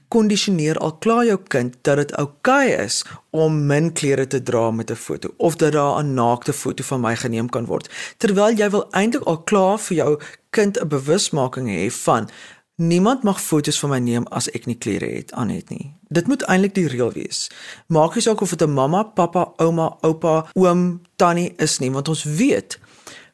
kondisioneer 0.09 0.77
al 0.77 0.95
klaar 0.97 1.25
jou 1.25 1.37
kind 1.53 1.75
dat 1.85 1.99
dit 2.01 2.13
oukei 2.17 2.73
okay 2.73 2.85
is 2.85 3.03
om 3.29 3.65
min 3.69 3.91
klere 3.93 4.25
te 4.27 4.41
dra 4.43 4.71
met 4.71 4.91
'n 4.91 4.95
foto 4.95 5.29
of 5.37 5.55
dat 5.55 5.71
daar 5.71 6.03
'n 6.03 6.13
naakte 6.13 6.53
foto 6.53 6.83
van 6.83 7.01
my 7.01 7.15
geneem 7.15 7.49
kan 7.49 7.65
word 7.65 7.89
terwyl 8.17 8.51
jy 8.51 8.69
wil 8.69 8.87
eintlik 8.91 9.23
al 9.23 9.43
klaar 9.43 9.79
vir 9.79 9.97
jou 9.97 10.21
kind 10.49 10.79
'n 10.79 10.87
bewusmaking 10.87 11.67
hê 11.67 11.91
van 11.91 12.29
niemand 12.79 13.23
mag 13.27 13.41
foto's 13.43 13.79
van 13.83 13.93
my 13.93 13.99
neem 14.03 14.27
as 14.39 14.49
ek 14.57 14.67
nie 14.69 14.77
klere 14.79 15.09
het 15.13 15.33
aan 15.37 15.51
het 15.53 15.71
nie 15.73 15.91
dit 16.19 16.27
moet 16.31 16.45
eintlik 16.47 16.75
die 16.77 16.87
reël 16.91 17.11
wees 17.15 17.47
maak 17.87 18.15
nie 18.15 18.25
saak 18.25 18.41
of 18.41 18.55
dit 18.55 18.67
'n 18.67 18.73
mamma 18.73 19.03
pappa 19.03 19.51
ouma 19.65 19.87
oupa 20.01 20.35
oom 20.55 21.01
tannie 21.15 21.53
is 21.57 21.79
nie 21.79 21.91
want 21.91 22.07
ons 22.07 22.23
weet 22.23 22.79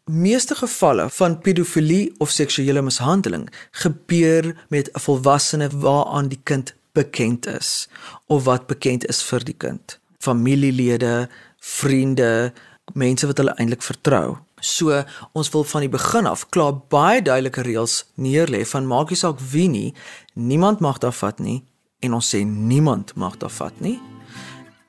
meeste 0.05 0.55
gevalle 0.55 1.09
van 1.09 1.39
pedofilie 1.41 2.13
of 2.17 2.29
seksuele 2.29 2.81
mishandeling 2.81 3.49
gebeur 3.71 4.55
met 4.69 4.89
'n 4.93 4.99
volwassene 4.99 5.69
waaraan 5.69 6.27
die 6.27 6.41
kind 6.43 6.73
bekend 6.95 7.45
is 7.45 7.87
of 8.27 8.43
wat 8.43 8.67
bekend 8.67 9.05
is 9.11 9.21
vir 9.27 9.43
die 9.43 9.57
kind. 9.57 9.99
Familielede, 10.23 11.27
vriende, 11.59 12.53
mense 12.93 13.27
wat 13.27 13.41
hulle 13.41 13.55
eintlik 13.59 13.83
vertrou. 13.83 14.37
So 14.65 15.03
ons 15.37 15.49
wil 15.53 15.63
van 15.63 15.83
die 15.85 15.91
begin 15.93 16.25
af 16.25 16.47
klaar 16.49 16.73
baie 16.89 17.21
duidelike 17.21 17.61
reëls 17.67 17.99
neerlê 18.17 18.63
van 18.65 18.87
maak 18.89 19.11
nie 19.13 19.19
saak 19.19 19.41
wie 19.51 19.67
nie, 19.69 19.93
niemand 20.33 20.81
mag 20.81 20.97
daar 21.03 21.13
vat 21.13 21.39
nie 21.39 21.59
en 22.01 22.17
ons 22.17 22.29
sê 22.33 22.41
niemand 22.45 23.13
mag 23.15 23.37
daar 23.37 23.53
vat 23.53 23.77
nie 23.85 23.99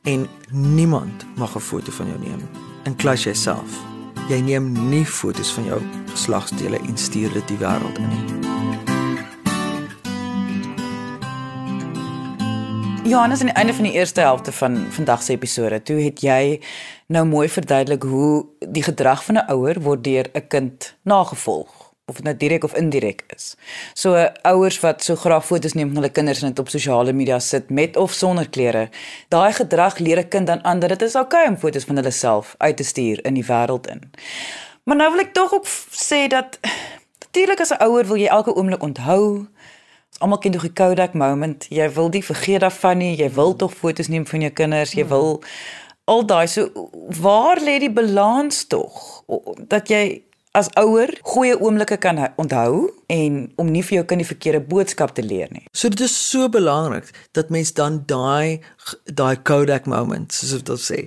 en 0.09 0.25
niemand 0.51 1.27
mag 1.37 1.57
'n 1.57 1.61
foto 1.61 1.93
van 1.93 2.07
jou 2.07 2.19
neem, 2.19 2.49
inklusief 2.85 3.25
jouself. 3.25 3.71
Jy 4.29 4.41
neem 4.41 4.89
nie 4.89 5.05
fotos 5.05 5.53
van 5.53 5.65
jou 5.65 5.81
geslagsdele 6.11 6.79
en 6.79 6.97
stuur 6.97 7.33
dit 7.33 7.49
die 7.49 7.59
wêreld 7.59 7.99
in 7.99 8.09
nie. 8.09 8.47
Johannes 13.07 13.41
aan 13.41 13.47
die 13.47 13.55
einde 13.55 13.75
van 13.75 13.85
die 13.85 13.93
eerste 13.93 14.21
helfte 14.21 14.53
van 14.53 14.87
vandag 14.91 15.23
se 15.23 15.33
episode, 15.33 15.83
toe 15.83 16.01
het 16.01 16.21
jy 16.21 16.61
nou 17.07 17.25
mooi 17.27 17.49
verduidelik 17.49 18.03
hoe 18.03 18.47
die 18.59 18.83
gedrag 18.83 19.25
van 19.25 19.37
'n 19.37 19.51
ouer 19.51 19.81
word 19.81 20.05
deur 20.05 20.27
'n 20.33 20.47
kind 20.49 20.97
nagevolg 21.03 21.87
of 22.07 22.15
dit 22.15 22.25
nou 22.25 22.37
direk 22.37 22.65
of 22.65 22.75
indirek 22.75 23.25
is. 23.35 23.57
So 23.95 24.15
ouers 24.43 24.81
wat 24.81 25.03
so 25.03 25.17
graag 25.19 25.47
foto's 25.47 25.75
neem 25.75 25.89
van 25.89 25.97
hulle 25.97 26.13
kinders 26.15 26.43
en 26.43 26.49
dit 26.49 26.59
op 26.59 26.69
sosiale 26.69 27.13
media 27.13 27.39
sit 27.39 27.71
met 27.71 27.97
of 27.97 28.13
sonder 28.13 28.49
klere, 28.49 28.89
daai 29.29 29.53
gedrag 29.53 29.99
leer 29.99 30.19
'n 30.19 30.29
kind 30.29 30.47
dan 30.47 30.65
aan 30.65 30.79
dat 30.79 30.89
dit 30.89 31.03
is 31.03 31.15
oukei 31.15 31.43
okay 31.43 31.53
om 31.53 31.59
foto's 31.59 31.85
van 31.85 31.97
hulle 31.97 32.11
self 32.11 32.55
uit 32.59 32.77
te 32.77 32.83
stuur 32.83 33.25
in 33.25 33.35
die 33.35 33.45
wêreld 33.45 33.87
in. 33.87 34.01
Maar 34.85 34.97
nou 34.97 35.11
wil 35.11 35.21
ek 35.21 35.33
tog 35.33 35.53
ook 35.53 35.67
sê 35.91 36.29
dat 36.29 36.59
natuurlik 37.19 37.61
as 37.61 37.71
'n 37.71 37.83
ouer 37.83 38.07
wil 38.07 38.17
jy 38.17 38.27
elke 38.27 38.55
oomblik 38.55 38.83
onthou. 38.83 39.47
Almal 40.19 40.39
ken 40.39 40.53
tog 40.53 40.63
die 40.63 40.73
Kodak 40.73 41.15
moment. 41.15 41.67
Jy 41.69 41.93
wil 41.93 42.09
nie 42.09 42.25
vergeet 42.25 42.61
daarvan 42.61 42.99
nie. 42.99 43.17
Jy 43.17 43.31
wil 43.31 43.57
tog 43.57 43.75
foto's 43.75 44.09
neem 44.09 44.27
van 44.27 44.41
jou 44.41 44.53
kinders. 44.53 44.93
Jy 44.93 45.07
wil 45.07 45.43
al 46.07 46.27
daai 46.27 46.47
so 46.51 46.89
waar 47.21 47.61
lê 47.63 47.79
die 47.83 47.93
balans 47.93 48.65
tog 48.71 49.25
dat 49.73 49.91
jy 49.91 50.05
as 50.57 50.69
ouer 50.81 51.11
goeie 51.35 51.57
oomblikke 51.61 51.99
kan 52.01 52.19
onthou 52.41 52.89
en 53.13 53.35
om 53.61 53.69
nie 53.71 53.83
vir 53.85 53.99
jou 53.99 54.05
kind 54.09 54.23
die 54.23 54.29
verkeerde 54.29 54.63
boodskap 54.71 55.13
te 55.17 55.25
leer 55.25 55.51
nie. 55.53 55.67
So 55.77 55.91
dit 55.93 56.01
is 56.07 56.15
so 56.17 56.49
belangrik 56.53 57.11
dat 57.37 57.53
mens 57.53 57.75
dan 57.77 58.01
daai 58.09 58.63
daai 59.05 59.37
Kodak 59.37 59.87
moments 59.91 60.41
soos 60.41 60.65
dit 60.65 60.85
sê. 60.87 61.01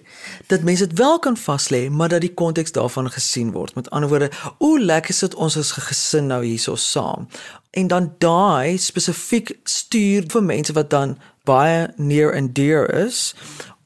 Dat 0.53 0.67
mens 0.67 0.83
dit 0.85 0.93
wel 0.99 1.17
kan 1.25 1.37
vas 1.37 1.69
lê, 1.73 1.87
maar 1.89 2.13
dat 2.13 2.21
die 2.21 2.33
konteks 2.33 2.75
daarvan 2.77 3.09
gesien 3.11 3.51
word. 3.55 3.75
Met 3.75 3.89
ander 3.89 4.09
woorde, 4.09 4.29
o, 4.59 4.77
lekker 4.77 5.13
sit 5.13 5.35
ons 5.35 5.57
as 5.57 5.73
gesin 5.73 6.29
nou 6.29 6.43
hierso 6.45 6.75
saam. 6.75 7.27
En 7.71 7.89
dan 7.89 8.13
daai 8.21 8.77
spesifiek 8.77 9.55
stuur 9.63 10.29
vir 10.29 10.45
mense 10.45 10.73
wat 10.77 10.93
dan 10.93 11.17
baie 11.49 11.87
near 11.97 12.33
and 12.35 12.53
dear 12.53 12.85
is 13.05 13.33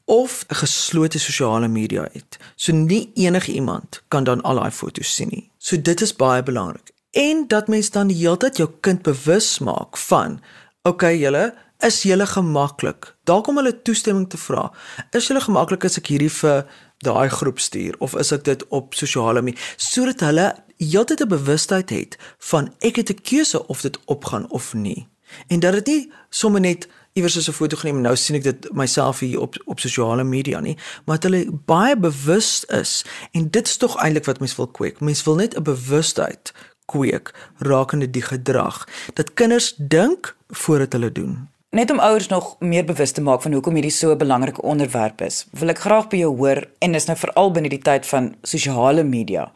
of 0.04 0.44
'n 0.48 0.54
geslote 0.54 1.18
sosiale 1.18 1.68
media 1.68 2.08
het. 2.12 2.36
So 2.56 2.72
nie 2.72 3.10
enige 3.14 3.52
iemand 3.52 4.02
kan 4.08 4.24
dan 4.24 4.42
al 4.42 4.54
daai 4.54 4.70
foto's 4.70 5.14
sien 5.14 5.28
nie. 5.30 5.50
So 5.58 5.82
dit 5.82 6.00
is 6.00 6.16
baie 6.16 6.42
belangrik. 6.42 6.92
En 7.10 7.44
dat 7.48 7.68
mens 7.68 7.90
dan 7.90 8.06
die 8.06 8.16
hele 8.16 8.36
tyd 8.36 8.56
jou 8.56 8.70
kind 8.80 9.02
bewus 9.02 9.58
maak 9.58 9.96
van 9.96 10.40
okay, 10.82 11.18
julle 11.18 11.54
is 11.78 12.02
julle 12.02 12.26
gemaklik. 12.26 13.16
Dalk 13.24 13.46
om 13.46 13.56
hulle 13.56 13.82
toestemming 13.82 14.28
te 14.30 14.36
vra. 14.36 14.72
Is 15.10 15.26
julle 15.26 15.40
gemaklik 15.40 15.84
as 15.84 15.98
ek 15.98 16.06
hierdie 16.06 16.32
vir 16.32 16.64
daai 17.04 17.28
groep 17.28 17.58
stuur 17.60 17.94
of 17.98 18.14
is 18.16 18.32
ek 18.32 18.44
dit 18.44 18.66
op 18.68 18.94
sosiale 18.94 19.42
media 19.42 19.60
sodat 19.76 20.20
hulle 20.20 20.46
heeltyd 20.80 21.20
'n 21.20 21.28
bewustheid 21.28 21.90
het 21.90 22.18
van 22.38 22.72
ek 22.80 22.96
het 22.96 23.10
'n 23.10 23.22
keuse 23.22 23.66
of 23.66 23.80
dit 23.80 23.98
opgaan 24.04 24.50
of 24.50 24.74
nie. 24.74 25.08
En 25.48 25.60
dat 25.60 25.72
dit 25.72 25.86
nie 25.86 26.12
sommer 26.30 26.60
net 26.60 26.88
iewers 27.14 27.48
'n 27.48 27.52
foto 27.52 27.76
geneem 27.76 27.96
en 27.96 28.02
nou 28.02 28.16
sien 28.16 28.36
ek 28.36 28.42
dit 28.42 28.72
myself 28.72 29.18
hier 29.18 29.40
op 29.40 29.54
op 29.64 29.80
sosiale 29.80 30.24
media 30.24 30.60
nie, 30.60 30.76
maar 31.04 31.18
dat 31.18 31.30
hulle 31.30 31.50
baie 31.64 31.96
bewus 31.96 32.64
is 32.64 33.04
en 33.32 33.50
dit 33.50 33.66
is 33.66 33.76
tog 33.76 33.96
eintlik 33.96 34.24
wat 34.24 34.38
mense 34.38 34.56
wil 34.56 34.66
kweek. 34.66 35.00
Mense 35.00 35.24
wil 35.24 35.34
net 35.34 35.56
'n 35.56 35.62
bewustheid 35.62 36.52
kweek 36.84 37.34
rakende 37.58 38.10
die 38.10 38.22
gedrag 38.22 38.88
dat 39.14 39.34
kinders 39.34 39.74
dink 39.76 40.36
voordat 40.48 40.92
hulle 40.92 41.12
doen. 41.12 41.48
Net 41.70 41.90
om 41.90 41.98
ouers 41.98 42.28
nog 42.28 42.56
meer 42.58 42.84
bewus 42.84 43.12
te 43.12 43.20
maak 43.20 43.42
van 43.42 43.52
hoekom 43.52 43.74
hierdie 43.74 43.90
so 43.90 44.10
'n 44.10 44.18
belangrike 44.18 44.62
onderwerp 44.62 45.20
is, 45.20 45.46
wil 45.50 45.68
ek 45.68 45.78
graag 45.78 46.08
by 46.08 46.16
jou 46.16 46.36
hoor 46.36 46.68
en 46.78 46.92
dis 46.92 47.06
nou 47.06 47.18
veral 47.18 47.50
binne 47.50 47.68
die 47.68 47.82
tyd 47.82 48.06
van 48.06 48.34
sosiale 48.42 49.02
media. 49.02 49.52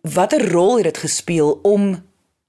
Watter 0.00 0.52
rol 0.52 0.76
het 0.76 0.84
dit 0.84 0.98
gespeel 0.98 1.58
om 1.62 2.02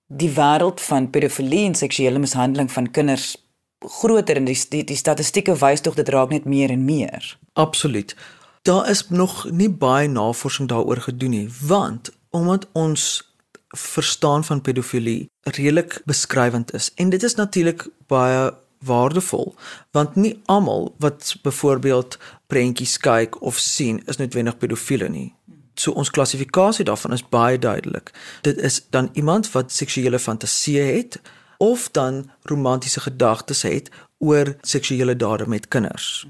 die 0.07 0.29
wêreld 0.29 0.81
van 0.81 1.09
pedofilie 1.09 1.65
en 1.65 1.75
seksuele 1.75 2.19
mishandeling 2.19 2.71
van 2.71 2.91
kinders 2.91 3.46
groter 3.79 4.35
en 4.35 4.45
die 4.45 4.57
die, 4.69 4.83
die 4.83 4.97
statistieke 4.97 5.55
wys 5.61 5.81
tog 5.81 5.95
dit 5.95 6.09
raak 6.09 6.29
net 6.29 6.45
meer 6.45 6.69
en 6.69 6.85
meer. 6.85 7.37
Absoluut. 7.53 8.15
Daar 8.61 8.89
is 8.89 9.09
nog 9.09 9.45
nie 9.51 9.69
baie 9.69 10.07
navorsing 10.07 10.67
daaroor 10.67 11.01
gedoen 11.07 11.29
nie, 11.29 11.49
want 11.61 12.11
omdat 12.29 12.67
ons 12.71 13.23
verstaan 13.67 14.43
van 14.43 14.61
pedofilie 14.61 15.29
redelik 15.41 16.01
beskrywend 16.05 16.73
is 16.73 16.91
en 16.95 17.09
dit 17.09 17.23
is 17.23 17.35
natuurlik 17.35 17.87
baie 18.07 18.53
waardevol 18.79 19.55
want 19.91 20.15
nie 20.15 20.41
almal 20.45 20.95
wat 20.97 21.35
byvoorbeeld 21.43 22.17
prentjies 22.47 22.97
kyk 22.97 23.41
of 23.41 23.57
sien 23.57 24.01
is 24.05 24.17
noodwendig 24.17 24.57
pedofiele 24.57 25.09
nie. 25.09 25.33
So 25.75 25.91
ons 25.91 26.09
klassifikasie 26.09 26.85
daarvan 26.85 27.13
is 27.13 27.29
baie 27.29 27.59
duidelik. 27.59 28.11
Dit 28.41 28.57
is 28.57 28.81
dan 28.89 29.09
iemand 29.13 29.51
wat 29.51 29.71
seksuele 29.71 30.19
fantasieë 30.19 30.85
het 30.95 31.19
of 31.57 31.89
dan 31.91 32.29
romantiese 32.43 32.99
gedagtes 32.99 33.61
het 33.61 33.89
oor 34.17 34.55
seksuele 34.61 35.15
dade 35.15 35.47
met 35.47 35.67
kinders. 35.67 36.27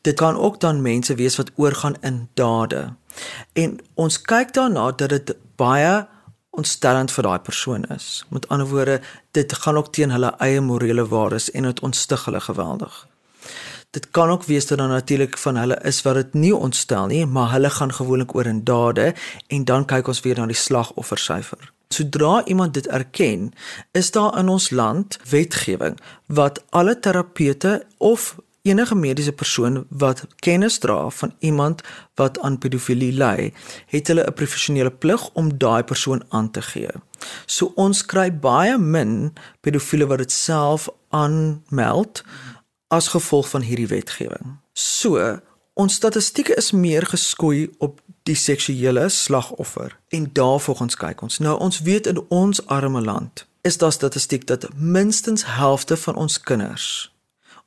Dit 0.00 0.16
kan 0.16 0.36
ook 0.36 0.60
dan 0.60 0.82
mense 0.82 1.14
wees 1.14 1.36
wat 1.36 1.50
oorgaan 1.54 1.96
in 2.00 2.28
dade. 2.34 2.94
En 3.52 3.78
ons 3.94 4.20
kyk 4.20 4.54
daarna 4.54 4.92
dat 4.92 5.08
dit 5.08 5.36
baie 5.56 6.06
ontstellend 6.50 7.12
vir 7.12 7.22
daai 7.22 7.38
persoon 7.38 7.84
is. 7.94 8.24
Met 8.28 8.48
ander 8.48 8.66
woorde, 8.66 9.00
dit 9.30 9.52
gaan 9.52 9.76
ook 9.76 9.92
teen 9.92 10.10
hulle 10.10 10.34
eie 10.38 10.60
morele 10.60 11.06
waardes 11.08 11.50
en 11.50 11.62
dit 11.62 11.80
ontstig 11.80 12.24
hulle 12.24 12.40
geweldig. 12.40 13.06
Dit 13.90 14.10
kan 14.10 14.28
ook 14.28 14.44
wees 14.44 14.66
dat 14.66 14.78
dan 14.78 14.88
natuurlik 14.88 15.38
van 15.38 15.56
hulle 15.56 15.78
is 15.82 16.02
wat 16.02 16.14
dit 16.14 16.34
nie 16.34 16.56
ontstel 16.56 17.06
nie, 17.06 17.26
maar 17.26 17.52
hulle 17.52 17.70
gaan 17.70 17.92
gewoonlik 17.92 18.34
oor 18.34 18.46
in 18.46 18.64
dade 18.64 19.14
en 19.46 19.64
dan 19.64 19.84
kyk 19.84 20.08
ons 20.08 20.20
weer 20.20 20.36
na 20.36 20.46
die 20.46 20.56
slagoffersyfer. 20.56 21.72
Sodra 21.88 22.44
iemand 22.44 22.74
dit 22.74 22.86
erken, 22.86 23.52
is 23.92 24.10
daar 24.10 24.38
in 24.38 24.48
ons 24.48 24.70
land 24.70 25.18
wetgewing 25.30 25.98
wat 26.26 26.64
alle 26.70 26.98
terapeute 26.98 27.86
of 27.96 28.36
enige 28.62 28.94
mediese 28.94 29.32
persoon 29.32 29.86
wat 29.88 30.26
kennis 30.44 30.78
dra 30.78 31.08
van 31.10 31.34
iemand 31.38 31.82
wat 32.14 32.38
aan 32.40 32.58
pedofilie 32.58 33.12
ly, 33.12 33.52
het 33.86 34.06
hulle 34.06 34.26
'n 34.26 34.34
professionele 34.34 34.90
plig 34.90 35.30
om 35.32 35.58
daai 35.58 35.82
persoon 35.82 36.22
aan 36.28 36.50
te 36.50 36.62
gee. 36.62 36.90
So 37.46 37.72
ons 37.74 38.04
kry 38.04 38.32
baie 38.32 38.78
min 38.78 39.32
pedofiele 39.60 40.06
wat 40.06 40.18
dit 40.18 40.32
self 40.32 40.88
aanmeld 41.08 42.22
as 42.88 43.08
gevolg 43.08 43.48
van 43.48 43.62
hierdie 43.62 43.86
wetgewing. 43.86 44.58
So, 44.72 45.40
ons 45.74 45.94
statistieke 45.94 46.54
is 46.54 46.70
meer 46.70 47.06
geskoei 47.06 47.70
op 47.78 48.00
die 48.28 48.36
seksuele 48.36 49.08
slagoffer 49.08 49.96
en 50.14 50.30
daarvolgens 50.32 50.96
kyk 51.00 51.22
ons. 51.24 51.38
Nou 51.38 51.56
ons 51.58 51.80
weet 51.80 52.06
in 52.06 52.20
ons 52.28 52.66
arme 52.66 53.00
land 53.00 53.46
is 53.66 53.78
daar 53.80 53.92
statistiek 53.92 54.46
dat 54.46 54.68
minstens 54.76 55.44
helfte 55.44 55.96
van 55.96 56.14
ons 56.14 56.40
kinders 56.40 57.12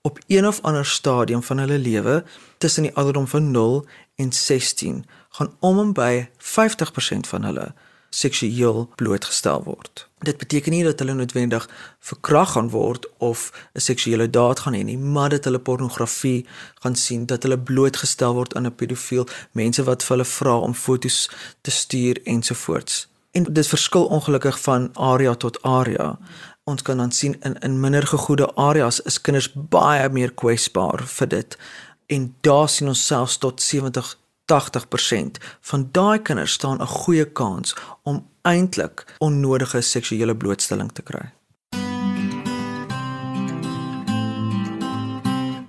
op 0.01 0.19
een 0.27 0.47
of 0.47 0.61
ander 0.61 0.85
stadium 0.85 1.43
van 1.43 1.57
hulle 1.57 1.77
lewe 1.77 2.23
tussen 2.57 2.83
die 2.83 2.95
ouderdom 2.95 3.27
van 3.27 3.51
0 3.51 3.85
en 4.15 4.31
16 4.33 5.05
gaan 5.29 5.53
om 5.59 5.79
en 5.79 5.93
by 5.93 6.27
50% 6.37 7.29
van 7.33 7.43
hulle 7.43 7.73
seksueel 8.11 8.89
blootgestel 8.95 9.63
word. 9.63 10.07
Dit 10.21 10.37
beteken 10.37 10.71
nie 10.71 10.83
dat 10.83 10.99
hulle 10.99 11.13
noodwendig 11.17 11.69
verkragt 11.99 12.51
gaan 12.51 12.69
word 12.69 13.07
of 13.17 13.51
'n 13.73 13.79
seksuele 13.79 14.29
daad 14.29 14.59
gaan 14.59 14.73
hê 14.73 14.83
nie, 14.83 14.97
maar 14.97 15.29
dat 15.29 15.43
hulle 15.43 15.59
pornografie 15.59 16.45
gaan 16.83 16.95
sien, 16.95 17.25
dat 17.25 17.43
hulle 17.43 17.59
blootgestel 17.59 18.33
word 18.33 18.55
aan 18.55 18.65
'n 18.65 18.75
pedofiel, 18.75 19.27
mense 19.51 19.83
wat 19.83 20.03
vir 20.03 20.17
hulle 20.17 20.29
vra 20.29 20.57
om 20.57 20.73
fotos 20.73 21.29
te 21.61 21.71
stuur 21.71 22.21
ensovoorts. 22.23 23.07
En 23.31 23.43
dit 23.43 23.67
verskil 23.67 24.05
ongelukkig 24.05 24.61
van 24.61 24.89
area 24.93 25.35
tot 25.35 25.61
area. 25.61 26.19
Ons 26.63 26.81
kan 26.81 26.97
dan 26.97 27.11
sien 27.11 27.35
in 27.41 27.59
in 27.59 27.79
minder 27.79 28.07
gegoede 28.07 28.55
areas 28.55 29.01
is 29.01 29.21
kinders 29.21 29.53
baie 29.53 30.09
meer 30.09 30.33
kwesbaar 30.33 31.03
vir 31.07 31.27
dit. 31.27 31.57
En 32.05 32.35
daar 32.41 32.69
sien 32.69 32.87
ons 32.87 33.05
selfs 33.05 33.37
tot 33.37 33.61
70 33.61 34.17
80% 34.51 35.39
van 35.61 35.89
daai 35.91 36.21
kinders 36.21 36.51
staan 36.51 36.81
'n 36.81 36.87
goeie 36.87 37.25
kans 37.25 37.75
om 38.03 38.27
eintlik 38.41 39.05
onnodige 39.17 39.81
seksuele 39.81 40.35
blootstelling 40.35 40.91
te 40.91 41.01
kry. 41.01 41.31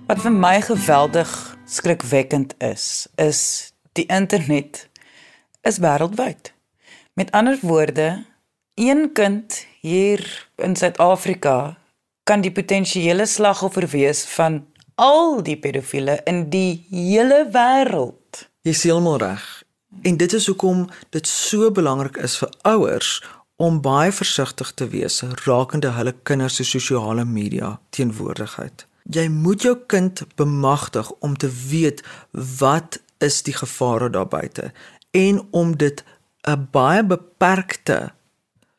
Wat 0.07 0.21
vir 0.21 0.31
my 0.31 0.61
geweldig 0.61 1.57
skrikwekkend 1.65 2.53
is, 2.57 3.07
is 3.15 3.39
die 3.91 4.05
internet 4.05 4.89
is 5.61 5.79
wêreldwyd. 5.79 6.51
Met 7.13 7.31
ander 7.31 7.57
woorde, 7.61 8.25
een 8.75 9.11
kind 9.13 9.65
hier 9.81 10.49
in 10.55 10.75
Suid-Afrika 10.75 11.77
kan 12.23 12.41
die 12.41 12.51
potensiële 12.51 13.25
slagoffer 13.25 13.87
wees 13.87 14.23
van 14.35 14.65
al 14.95 15.41
die 15.43 15.57
pedofiele 15.57 16.19
in 16.29 16.49
die 16.49 16.85
hele 16.89 17.45
wêreld. 17.51 18.47
Jy 18.63 18.71
is 18.71 18.81
heeltemal 18.87 19.17
reg. 19.19 19.41
En 20.07 20.17
dit 20.17 20.33
is 20.33 20.45
hoekom 20.47 20.85
dit 21.11 21.27
so 21.27 21.67
belangrik 21.75 22.15
is 22.23 22.37
vir 22.39 22.51
ouers 22.61 23.09
om 23.59 23.81
baie 23.83 24.11
versigtig 24.15 24.69
te 24.79 24.87
wees 24.87 25.17
rakende 25.43 25.91
hulle 25.97 26.13
kinders 26.23 26.55
se 26.55 26.63
sosiale 26.63 27.25
media 27.27 27.73
teenwoordigheid. 27.91 28.85
Jy 29.03 29.27
moet 29.27 29.67
jou 29.67 29.73
kind 29.91 30.23
bemagtig 30.39 31.11
om 31.19 31.35
te 31.35 31.51
weet 31.67 32.05
wat 32.31 33.01
is 33.19 33.41
die 33.43 33.57
gevare 33.57 34.07
daar 34.09 34.31
buite 34.31 34.71
en 35.11 35.43
om 35.51 35.75
dit 35.77 36.03
'n 36.47 36.67
baie 36.71 37.03
beperkte 37.03 38.13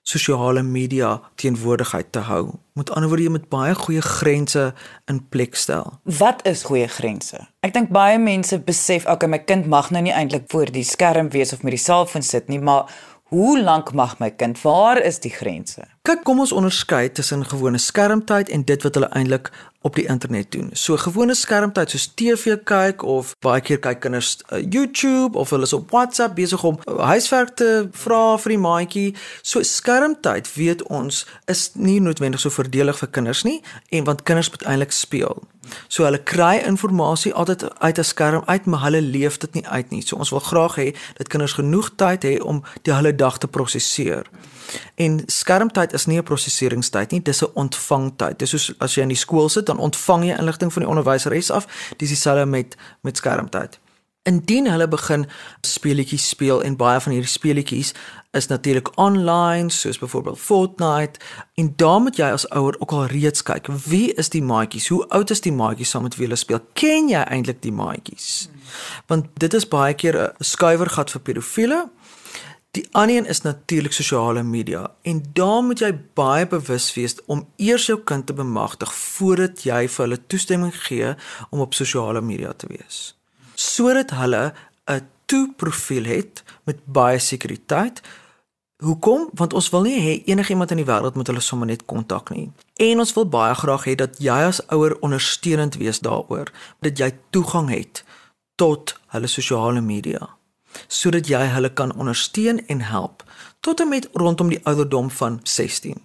sosiale 0.04 0.62
media 0.62 1.16
teenwoordigheid 1.40 2.12
te 2.12 2.22
hou. 2.28 2.58
Met 2.76 2.90
ander 2.92 3.08
woorde, 3.08 3.24
jy 3.24 3.32
moet 3.32 3.48
baie 3.52 3.74
goeie 3.78 4.02
grense 4.04 4.66
in 5.10 5.20
plek 5.32 5.56
stel. 5.56 5.96
Wat 6.04 6.44
is 6.48 6.66
goeie 6.68 6.88
grense? 6.92 7.40
Ek 7.64 7.72
dink 7.76 7.92
baie 7.94 8.18
mense 8.20 8.58
besef, 8.66 9.08
okay, 9.08 9.30
my 9.30 9.40
kind 9.48 9.66
mag 9.70 9.88
nou 9.94 10.04
nie 10.04 10.12
eintlik 10.12 10.46
voor 10.52 10.72
die 10.74 10.84
skerm 10.84 11.32
wees 11.32 11.56
of 11.56 11.64
met 11.64 11.76
die 11.78 11.80
selfoon 11.80 12.26
sit 12.26 12.52
nie, 12.52 12.60
maar 12.60 12.92
hoe 13.32 13.56
lank 13.62 13.94
mag 13.96 14.18
my 14.20 14.30
kind? 14.30 14.60
Waar 14.62 15.00
is 15.00 15.22
die 15.24 15.32
grense? 15.32 15.88
Kyk, 16.04 16.20
kom 16.20 16.42
ons 16.42 16.50
onderskei 16.52 17.06
tussen 17.16 17.46
gewone 17.48 17.78
skermtyd 17.80 18.50
en 18.52 18.64
dit 18.68 18.82
wat 18.84 18.94
hulle 18.98 19.08
eintlik 19.16 19.46
op 19.88 19.94
die 19.96 20.04
internet 20.04 20.50
doen. 20.52 20.66
So 20.76 20.98
gewone 21.00 21.32
skermtyd 21.34 21.94
soos 21.94 22.04
TV 22.14 22.58
kyk 22.68 23.00
of 23.08 23.30
baie 23.40 23.62
keer 23.64 23.80
kyk 23.80 24.02
kinders 24.04 24.34
uh, 24.50 24.60
YouTube 24.60 25.38
of 25.40 25.54
hulle 25.56 25.64
is 25.64 25.72
op 25.72 25.90
WhatsApp 25.96 26.36
besig 26.36 26.60
om 26.64 26.76
uh, 26.84 26.98
huiswerk 27.08 27.54
te 27.56 27.70
vra 28.04 28.20
vir 28.44 28.52
die 28.52 28.60
maatjie. 28.66 29.06
So 29.40 29.64
skermtyd 29.64 30.52
weet 30.58 30.84
ons 30.92 31.22
is 31.48 31.70
nie 31.72 31.96
noodwendig 32.04 32.44
so 32.44 32.52
voordelig 32.52 33.00
vir 33.00 33.12
kinders 33.16 33.46
nie 33.48 33.62
en 33.88 34.04
want 34.04 34.28
kinders 34.28 34.52
moet 34.52 34.68
eintlik 34.68 34.92
speel. 34.92 35.40
So 35.88 36.04
hulle 36.04 36.20
kry 36.20 36.58
inligting 36.60 37.32
altyd 37.32 37.64
uit 37.80 37.98
'n 37.98 38.04
skerm 38.04 38.42
uit, 38.44 38.66
maar 38.66 38.84
hulle 38.84 39.00
leef 39.00 39.38
dit 39.38 39.54
nie 39.54 39.66
uit 39.66 39.90
nie. 39.90 40.02
So 40.02 40.16
ons 40.16 40.30
wil 40.30 40.40
graag 40.40 40.76
hê 40.76 40.96
dat 41.16 41.28
kinders 41.28 41.56
genoeg 41.56 41.94
tyd 41.96 42.22
het 42.22 42.42
om 42.42 42.62
die 42.82 42.94
hele 42.94 43.14
dag 43.14 43.38
te 43.38 43.48
prosesseer. 43.48 44.28
En 44.94 45.22
skermtyd 45.26 45.92
is 45.94 46.06
nie 46.06 46.18
'n 46.18 46.22
prosesseringstyd 46.22 47.10
nie, 47.10 47.22
dis 47.22 47.42
'n 47.42 47.50
ontvangtyd. 47.54 48.38
Dis 48.38 48.50
soos 48.50 48.74
as 48.78 48.94
jy 48.94 49.02
in 49.02 49.08
die 49.08 49.16
skool 49.16 49.48
sit, 49.48 49.66
dan 49.66 49.78
ontvang 49.78 50.24
jy 50.24 50.38
inligting 50.38 50.72
van 50.72 50.82
die 50.82 50.90
onderwyseres 50.90 51.50
af. 51.50 51.66
Dis 51.96 52.08
dieselfde 52.08 52.46
met 52.46 52.76
met 53.02 53.16
skermtyd. 53.16 53.78
Indien 54.22 54.70
hulle 54.70 54.88
begin 54.88 55.26
speletjies 55.60 56.28
speel 56.28 56.62
en 56.62 56.76
baie 56.76 57.00
van 57.00 57.12
hierdie 57.12 57.30
speletjies 57.30 57.94
is 58.34 58.46
natuurlik 58.46 58.98
online 58.98 59.70
soos 59.70 59.98
byvoorbeeld 59.98 60.38
Fortnite 60.38 61.20
en 61.54 61.72
dan 61.76 62.02
moet 62.02 62.16
jy 62.16 62.30
as 62.32 62.48
ouer 62.48 62.76
ook 62.78 62.92
al 62.92 63.06
reeds 63.06 63.42
kyk 63.42 63.68
wie 63.86 64.12
is 64.12 64.28
die 64.34 64.42
maatjies 64.42 64.88
hoe 64.88 65.08
oud 65.08 65.30
is 65.30 65.40
die 65.40 65.52
maatjies 65.52 65.90
saam 65.94 66.02
met 66.02 66.16
wie 66.16 66.26
hulle 66.26 66.38
speel 66.38 66.62
ken 66.72 67.08
jy 67.12 67.22
eintlik 67.22 67.62
die 67.62 67.72
maatjies 67.72 68.48
want 69.06 69.30
dit 69.42 69.54
is 69.54 69.68
baie 69.68 69.94
keer 69.94 70.18
'n 70.22 70.44
skuiwergat 70.44 71.14
vir 71.14 71.20
pedofiele 71.20 71.80
Die 72.74 72.88
ander 72.90 73.16
een 73.16 73.26
is 73.26 73.40
natuurlik 73.40 73.92
sosiale 73.92 74.42
media 74.42 74.90
en 75.02 75.22
daar 75.32 75.62
moet 75.62 75.78
jy 75.78 75.92
baie 76.18 76.46
bewus 76.46 76.88
wees 76.96 77.14
om 77.30 77.44
eers 77.56 77.86
jou 77.86 78.00
kind 78.02 78.26
te 78.26 78.34
bemagtig 78.34 78.90
voordat 78.94 79.62
jy 79.62 79.84
vir 79.86 80.02
hulle 80.04 80.18
toestemming 80.26 80.74
gee 80.86 81.12
om 81.54 81.62
op 81.62 81.74
sosiale 81.78 82.20
media 82.20 82.50
te 82.52 82.66
wees. 82.72 83.14
Sodat 83.54 84.10
hulle 84.18 84.52
'n 84.90 85.06
toe-profiel 85.24 86.04
het 86.04 86.42
met 86.64 86.84
baie 86.84 87.18
sekuriteit. 87.18 88.02
Hoekom? 88.82 89.30
Want 89.32 89.52
ons 89.52 89.70
wil 89.70 89.82
nie 89.82 90.00
hê 90.00 90.24
enigiemand 90.24 90.70
in 90.70 90.76
die 90.76 90.90
wêreld 90.90 91.14
moet 91.14 91.26
hulle 91.26 91.40
sommer 91.40 91.66
net 91.66 91.84
kontak 91.84 92.30
nie. 92.30 92.52
En 92.76 92.98
ons 92.98 93.12
wil 93.14 93.28
baie 93.28 93.54
graag 93.54 93.84
hê 93.84 93.94
dat 93.94 94.18
jy 94.18 94.40
as 94.50 94.66
ouer 94.66 94.98
ondersteunend 95.00 95.74
wees 95.74 96.00
daaroor, 96.00 96.52
dat 96.80 96.98
jy 96.98 97.14
toegang 97.30 97.70
het 97.70 98.04
tot 98.54 99.00
hulle 99.06 99.26
sosiale 99.26 99.80
media. 99.80 100.28
Sodat 100.88 101.28
jy 101.28 101.46
hulle 101.54 101.72
kan 101.72 101.94
ondersteun 101.96 102.66
en 102.66 102.80
help 102.80 103.22
tot 103.60 103.80
en 103.80 103.88
met 103.88 104.08
rondom 104.12 104.48
die 104.48 104.60
ouderdom 104.62 105.10
van 105.10 105.40
16. 105.42 105.96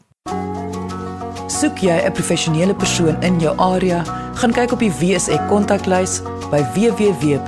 Soek 1.48 1.78
jy 1.84 1.98
'n 2.06 2.12
professionele 2.12 2.76
persoon 2.76 3.22
in 3.22 3.40
jou 3.40 3.58
area, 3.58 4.04
gaan 4.34 4.52
kyk 4.52 4.72
op 4.72 4.80
die 4.80 4.92
WSE 4.92 5.46
kontaklys 5.50 6.22
by 6.52 6.64
www.wsek.co.za. 6.74 7.48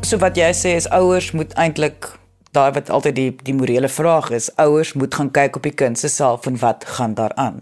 So 0.00 0.16
wat 0.16 0.36
jy 0.36 0.52
sê 0.54 0.68
is 0.76 0.88
ouers 0.88 1.32
moet 1.32 1.52
eintlik 1.52 2.18
daai 2.50 2.72
wat 2.72 2.90
altyd 2.90 3.14
die 3.14 3.36
die 3.42 3.54
morele 3.54 3.88
vraag 3.88 4.30
is, 4.30 4.56
ouers 4.56 4.92
moet 4.92 5.14
gaan 5.14 5.30
kyk 5.30 5.56
op 5.56 5.62
die 5.62 5.74
kind 5.74 5.98
se 5.98 6.08
self 6.08 6.46
en 6.46 6.58
wat 6.58 6.84
gaan 6.96 7.14
daaraan. 7.14 7.60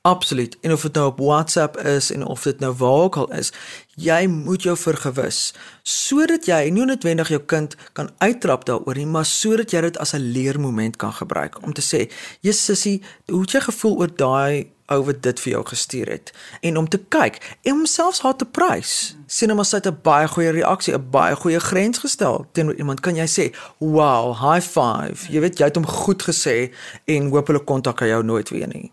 Absoluut. 0.00 0.56
En 0.60 0.72
of 0.72 0.82
dit 0.82 0.94
nou 0.94 1.06
op 1.06 1.18
WhatsApp 1.18 1.78
is 1.78 2.12
en 2.12 2.26
of 2.26 2.42
dit 2.42 2.60
nou 2.60 2.72
waar 2.72 3.02
ook 3.06 3.16
al 3.16 3.32
is, 3.32 3.52
jy 3.98 4.26
moet 4.30 4.62
jou 4.62 4.76
vergewis 4.78 5.52
sodat 5.88 6.46
jy 6.48 6.68
nie 6.70 6.84
noodwendig 6.86 7.32
jou 7.32 7.40
kind 7.50 7.74
kan 7.96 8.10
uittrap 8.22 8.66
daaroor 8.68 8.98
nie, 8.98 9.06
maar 9.08 9.26
sodat 9.26 9.72
jy 9.72 9.80
dit 9.88 9.98
as 9.98 10.14
'n 10.14 10.32
leermoment 10.32 10.96
kan 10.96 11.12
gebruik 11.12 11.62
om 11.62 11.72
te 11.72 11.82
sê, 11.82 12.10
"Jesus 12.40 12.64
sussie, 12.64 13.02
hoe 13.26 13.40
het 13.40 13.52
jy 13.52 13.60
gevoel 13.60 13.98
oor 13.98 14.16
daai 14.16 14.66
ou 14.88 15.04
wat 15.04 15.22
dit 15.22 15.40
vir 15.40 15.52
jou 15.52 15.64
gestuur 15.64 16.08
het?" 16.08 16.32
En 16.62 16.76
om 16.76 16.88
te 16.88 16.98
kyk 16.98 17.56
en 17.62 17.72
homself 17.72 18.18
haar 18.18 18.36
te 18.36 18.44
prys. 18.44 19.16
Sien 19.26 19.50
hom 19.50 19.60
as 19.60 19.72
hy 19.72 19.80
'n 19.84 19.98
baie 20.02 20.28
goeie 20.28 20.50
reaksie, 20.50 20.94
'n 20.94 21.10
baie 21.10 21.34
goeie 21.36 21.60
grens 21.60 21.98
gestel 21.98 22.46
teenoor 22.52 22.74
iemand, 22.74 23.00
kan 23.00 23.16
jy 23.16 23.26
sê, 23.26 23.54
"Wow, 23.78 24.34
high 24.34 24.66
five." 24.66 25.32
Jy 25.32 25.40
weet 25.40 25.58
jy 25.58 25.64
het 25.64 25.76
hom 25.76 25.86
goed 25.86 26.22
gesê 26.22 26.72
en 27.06 27.30
hoop 27.30 27.46
hulle 27.46 27.64
kontak 27.64 28.00
jou 28.00 28.22
nooit 28.22 28.48
weer 28.50 28.68
nie 28.68 28.92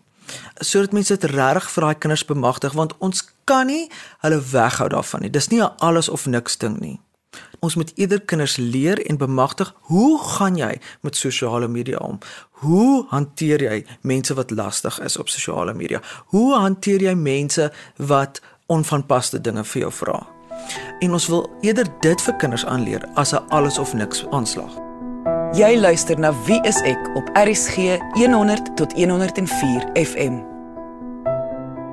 sodat 0.64 0.92
mense 0.92 1.16
dit 1.16 1.30
reg 1.30 1.70
vir 1.70 1.86
daai 1.86 1.98
kinders 2.02 2.24
bemagtig 2.24 2.72
want 2.72 2.94
ons 2.98 3.22
kan 3.46 3.66
nie 3.70 3.86
hulle 4.24 4.40
weghou 4.52 4.88
daarvan 4.88 5.22
nie. 5.22 5.30
Dis 5.30 5.48
nie 5.48 5.62
'n 5.62 5.74
alles 5.78 6.08
of 6.08 6.26
niks 6.26 6.56
ding 6.56 6.80
nie. 6.80 7.00
Ons 7.60 7.74
moet 7.74 7.92
eerder 7.94 8.20
kinders 8.20 8.56
leer 8.56 9.00
en 9.06 9.16
bemagtig 9.16 9.74
hoe 9.80 10.18
gaan 10.18 10.56
jy 10.56 10.80
met 11.00 11.16
sosiale 11.16 11.68
media 11.68 11.98
om? 11.98 12.18
Hoe 12.50 13.06
hanteer 13.08 13.62
jy 13.62 13.84
mense 14.00 14.34
wat 14.34 14.50
lastig 14.50 15.00
is 15.00 15.16
op 15.16 15.28
sosiale 15.28 15.74
media? 15.74 16.00
Hoe 16.26 16.54
hanteer 16.54 17.02
jy 17.02 17.14
mense 17.14 17.72
wat 17.96 18.40
onvanpaste 18.66 19.40
dinge 19.40 19.64
vir 19.64 19.80
jou 19.80 19.92
vra? 19.92 20.26
En 21.00 21.12
ons 21.12 21.26
wil 21.26 21.50
eerder 21.60 21.86
dit 22.00 22.22
vir 22.22 22.36
kinders 22.36 22.66
aanleer 22.66 23.08
as 23.14 23.32
'n 23.32 23.48
alles 23.48 23.78
of 23.78 23.94
niks 23.94 24.24
aanslag. 24.30 24.72
Jy 25.52 25.78
luister 25.80 26.18
na 26.18 26.34
Wie 26.44 26.60
is 26.62 26.80
ek 26.82 27.16
op 27.16 27.30
RCG 27.34 27.98
100 28.12 28.76
tot 28.76 28.92
104 28.92 29.90
FM. 29.94 30.42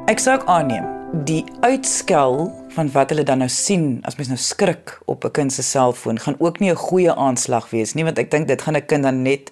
Ek 0.05 0.19
sou 0.19 0.45
aanneem 0.45 0.92
die 1.13 1.43
uitskel 1.61 2.47
van 2.73 2.89
wat 2.91 3.11
hulle 3.13 3.23
dan 3.23 3.43
nou 3.43 3.49
sien 3.49 3.99
as 4.01 4.17
mens 4.17 4.31
nou 4.31 4.39
skrik 4.41 4.95
op 5.05 5.25
'n 5.25 5.31
kind 5.31 5.53
se 5.53 5.61
selfoon 5.61 6.19
gaan 6.19 6.35
ook 6.39 6.59
nie 6.59 6.71
'n 6.71 6.75
goeie 6.75 7.13
aanslag 7.13 7.69
wees 7.69 7.93
nie 7.93 8.03
want 8.03 8.17
ek 8.17 8.31
dink 8.31 8.47
dit 8.47 8.61
gaan 8.61 8.75
'n 8.75 8.85
kind 8.85 9.03
dan 9.03 9.21
net 9.21 9.51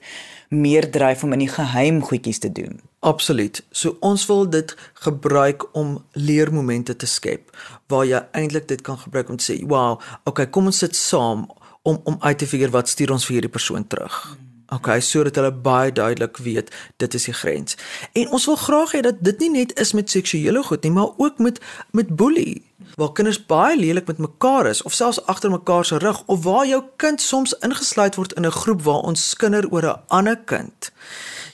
meer 0.50 0.92
dryf 0.92 1.24
om 1.24 1.34
in 1.34 1.40
die 1.40 1.48
geheim 1.48 2.02
goedjies 2.02 2.40
te 2.40 2.52
doen. 2.52 2.82
Absoluut. 3.00 3.64
So 3.72 3.98
ons 4.00 4.26
wil 4.26 4.50
dit 4.50 4.76
gebruik 4.94 5.76
om 5.76 6.04
leermomente 6.12 6.96
te 6.96 7.06
skep 7.06 7.58
waar 7.88 8.06
jy 8.06 8.22
eintlik 8.32 8.68
dit 8.68 8.82
kan 8.82 8.98
gebruik 8.98 9.30
om 9.30 9.38
te 9.38 9.54
sê, 9.54 9.68
"Wow, 9.68 10.00
okay, 10.24 10.48
kom 10.48 10.66
ons 10.66 10.78
sit 10.78 10.96
saam 10.96 11.48
om 11.82 12.02
om 12.04 12.18
uit 12.20 12.38
te 12.38 12.48
figure 12.48 12.72
wat 12.72 12.90
stuur 12.90 13.12
ons 13.12 13.26
vir 13.26 13.34
hierdie 13.34 13.52
persoon 13.52 13.88
terug. 13.88 14.38
Okay, 14.72 15.02
sodat 15.04 15.36
hulle 15.36 15.52
baie 15.52 15.92
duidelik 15.92 16.38
weet 16.38 16.70
dit 16.98 17.14
is 17.14 17.26
die 17.28 17.34
grens. 17.36 17.76
En 18.16 18.30
ons 18.32 18.46
wil 18.48 18.56
graag 18.56 18.94
hê 18.96 19.02
dat 19.04 19.18
dit 19.20 19.40
nie 19.44 19.50
net 19.52 19.74
is 19.80 19.92
met 19.92 20.10
seksuele 20.10 20.64
goed 20.64 20.86
nie, 20.88 20.92
maar 20.96 21.12
ook 21.18 21.42
met 21.44 21.60
met 21.92 22.16
boelie. 22.16 22.64
Waar 22.96 23.12
kinders 23.12 23.42
baie 23.46 23.76
lelik 23.80 24.08
met 24.08 24.18
mekaar 24.18 24.70
is 24.72 24.82
of 24.88 24.94
selfs 24.94 25.20
agter 25.26 25.52
mekaar 25.52 25.86
se 25.86 25.98
rug 25.98 26.24
of 26.26 26.44
waar 26.44 26.68
jou 26.68 26.84
kind 26.96 27.22
soms 27.22 27.54
ingesluit 27.60 28.16
word 28.16 28.34
in 28.34 28.46
'n 28.46 28.52
groep 28.62 28.82
waar 28.82 29.04
ons 29.12 29.30
skinder 29.30 29.68
oor 29.72 29.86
'n 29.86 30.02
ander 30.08 30.38
kind. 30.38 30.92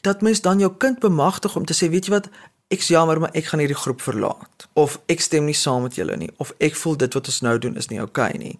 Dat 0.02 0.22
mens 0.22 0.42
dan 0.42 0.60
jou 0.60 0.74
kind 0.78 1.00
bemagtig 1.00 1.56
om 1.56 1.66
te 1.66 1.74
sê, 1.74 1.90
weet 1.90 2.06
jy 2.06 2.12
wat, 2.12 2.30
ek's 2.74 2.90
jammer 2.92 3.20
maar 3.20 3.36
ek 3.38 3.50
gaan 3.50 3.62
hierdie 3.64 3.80
groep 3.80 4.02
verlaat 4.04 4.68
of 4.76 4.98
ek 5.08 5.22
stem 5.24 5.46
nie 5.48 5.56
saam 5.56 5.86
met 5.88 5.96
julle 5.96 6.18
nie 6.20 6.30
of 6.44 6.52
ek 6.64 6.76
voel 6.76 6.98
dit 7.00 7.14
wat 7.16 7.30
ons 7.32 7.42
nou 7.46 7.56
doen 7.64 7.78
is 7.80 7.88
nie 7.88 8.02
oukei 8.04 8.28
okay 8.34 8.42
nie. 8.42 8.58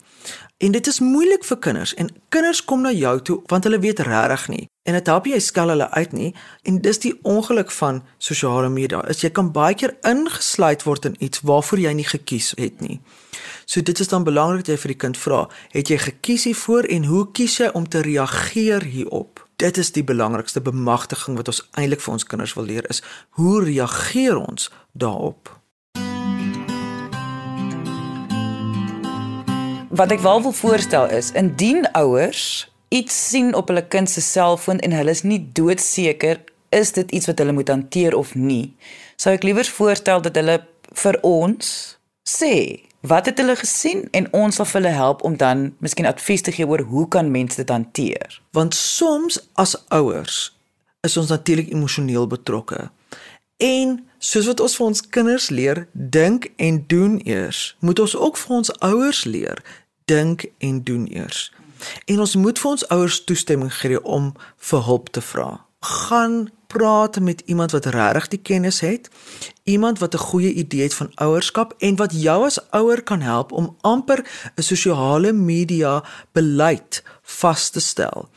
En 0.64 0.72
dit 0.72 0.88
is 0.88 1.00
moeilik 1.04 1.44
vir 1.46 1.60
kinders 1.66 1.94
en 2.00 2.10
kinders 2.34 2.64
kom 2.66 2.86
na 2.86 2.94
jou 2.96 3.16
toe 3.22 3.38
want 3.52 3.68
hulle 3.68 3.80
weet 3.84 4.00
regtig 4.08 4.48
nie 4.54 4.66
en 4.88 4.96
dit 4.96 5.12
help 5.12 5.28
jy 5.28 5.40
skel 5.44 5.74
hulle 5.74 5.90
uit 5.92 6.14
nie 6.16 6.30
en 6.64 6.80
dis 6.82 7.02
die 7.04 7.14
ongeluk 7.24 7.72
van 7.80 8.00
sosiale 8.18 8.70
media 8.72 9.02
is 9.12 9.24
jy 9.26 9.34
kan 9.36 9.52
baie 9.52 9.76
keer 9.76 9.98
ingesluit 10.08 10.88
word 10.88 11.10
in 11.12 11.18
iets 11.20 11.44
waarvoor 11.44 11.84
jy 11.84 11.94
nie 12.00 12.08
gekies 12.08 12.54
het 12.58 12.80
nie. 12.82 13.02
So 13.68 13.82
dit 13.82 14.00
is 14.00 14.08
dan 14.08 14.24
belangrik 14.24 14.64
dat 14.64 14.78
jy 14.78 14.80
vir 14.86 14.94
die 14.94 15.02
kind 15.04 15.20
vra, 15.20 15.42
het 15.76 15.92
jy 15.92 15.98
gekies 16.00 16.48
hiervoor 16.48 16.88
en 16.88 17.10
hoe 17.12 17.26
kies 17.36 17.60
jy 17.60 17.68
om 17.76 17.84
te 17.84 18.00
reageer 18.06 18.88
hierop? 18.88 19.44
Dit 19.58 19.78
is 19.78 19.92
die 19.92 20.04
belangrikste 20.04 20.62
bemagtiging 20.62 21.38
wat 21.38 21.48
ons 21.50 21.64
eintlik 21.82 22.02
vir 22.04 22.14
ons 22.14 22.26
kinders 22.30 22.54
wil 22.54 22.68
leer 22.70 22.86
is 22.94 23.02
hoe 23.40 23.64
reageer 23.66 24.38
ons 24.38 24.70
daarop? 24.94 25.50
Wat 29.90 30.14
ek 30.14 30.22
wel 30.22 30.44
wil 30.46 30.54
voorstel 30.54 31.10
is 31.10 31.32
indien 31.34 31.88
ouers 31.98 32.68
iets 32.94 33.18
sien 33.30 33.56
op 33.58 33.72
hulle 33.72 33.82
kind 33.90 34.10
se 34.10 34.22
selfoon 34.22 34.80
en 34.86 34.94
hulle 34.94 35.16
is 35.18 35.26
nie 35.26 35.42
doodseker 35.58 36.44
is 36.70 36.94
dit 36.94 37.12
iets 37.18 37.26
wat 37.26 37.42
hulle 37.42 37.56
moet 37.58 37.74
hanteer 37.74 38.14
of 38.14 38.36
nie? 38.38 38.76
Sou 39.18 39.34
ek 39.34 39.48
liewer 39.48 39.66
voorstel 39.66 40.22
dat 40.22 40.38
hulle 40.38 40.60
vir 41.02 41.18
ons 41.26 41.74
sê 42.28 42.54
wat 43.08 43.26
het 43.26 43.38
hulle 43.38 43.56
gesien? 43.56 44.08
En 44.12 44.34
ons 44.34 44.56
sal 44.56 44.66
hulle 44.72 44.88
help 44.88 45.24
om 45.24 45.38
dan 45.38 45.74
miskien 45.80 46.06
advies 46.06 46.42
te 46.42 46.52
gee 46.52 46.68
oor 46.68 46.80
hoe 46.80 47.08
kan 47.08 47.32
mense 47.32 47.56
dit 47.56 47.70
hanteer. 47.70 48.42
Want 48.52 48.76
soms 48.76 49.40
as 49.54 49.76
ouers 49.88 50.58
is 51.02 51.18
ons 51.18 51.30
natuurlik 51.30 51.72
emosioneel 51.72 52.28
betrokke. 52.28 52.90
En 53.58 54.08
soos 54.18 54.46
wat 54.46 54.60
ons 54.60 54.76
vir 54.76 54.86
ons 54.86 55.02
kinders 55.10 55.50
leer 55.50 55.88
dink 55.94 56.52
en 56.56 56.84
doen 56.88 57.20
eers 57.24 57.76
moet 57.80 58.00
ons 58.00 58.16
ook 58.16 58.38
vir 58.38 58.56
ons 58.56 58.74
ouers 58.80 59.24
leer 59.24 59.64
dink 60.06 60.46
en 60.58 60.84
doen 60.84 61.08
eers. 61.08 61.52
En 62.06 62.20
ons 62.20 62.36
moet 62.36 62.60
vir 62.60 62.72
ons 62.72 62.88
ouers 62.88 63.24
toestemming 63.24 63.74
gee 63.74 64.02
om 64.04 64.34
vir 64.70 64.84
hulp 64.84 65.10
te 65.10 65.22
vra. 65.22 65.66
Gaan 65.80 66.50
praat 66.68 67.20
met 67.20 67.42
iemand 67.46 67.72
wat 67.72 67.86
regtig 67.86 68.28
die 68.28 68.40
kennis 68.40 68.80
het, 68.80 69.10
iemand 69.64 70.00
wat 70.00 70.14
'n 70.14 70.18
goeie 70.18 70.54
idee 70.54 70.82
het 70.82 70.94
van 70.94 71.12
ouerskap 71.16 71.74
en 71.78 71.96
wat 71.96 72.12
jou 72.22 72.46
as 72.46 72.60
ouer 72.72 73.04
kan 73.04 73.22
help 73.22 73.52
om 73.52 73.76
amper 73.82 74.26
'n 74.56 74.62
sosiale 74.62 75.32
media 75.32 76.04
beleid 76.32 77.04
vas 77.22 77.70
te 77.70 77.80
stel 77.80 78.30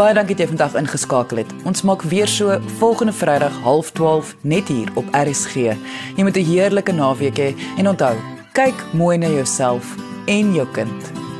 Baie 0.00 0.14
dankie 0.18 0.34
dat 0.34 0.42
jy 0.46 0.50
vandag 0.56 0.74
ingeskakel 0.82 1.36
het. 1.44 1.50
Ons 1.68 1.80
maak 1.86 2.02
weer 2.10 2.26
so 2.26 2.58
volgende 2.80 3.14
Vrydag 3.14 3.54
12:30 3.62 4.34
net 4.42 4.66
hier 4.68 4.90
op 4.98 5.06
RSG. 5.14 5.54
Jy 6.16 6.22
moet 6.22 6.36
'n 6.36 6.50
heerlike 6.50 6.92
naweek 6.92 7.38
hê 7.38 7.54
en 7.78 7.88
onthou, 7.88 8.16
kyk 8.52 8.74
mooi 8.92 9.18
na 9.18 9.28
jouself 9.28 9.96
en 10.26 10.54
jou 10.54 10.66
kind. 10.72 11.31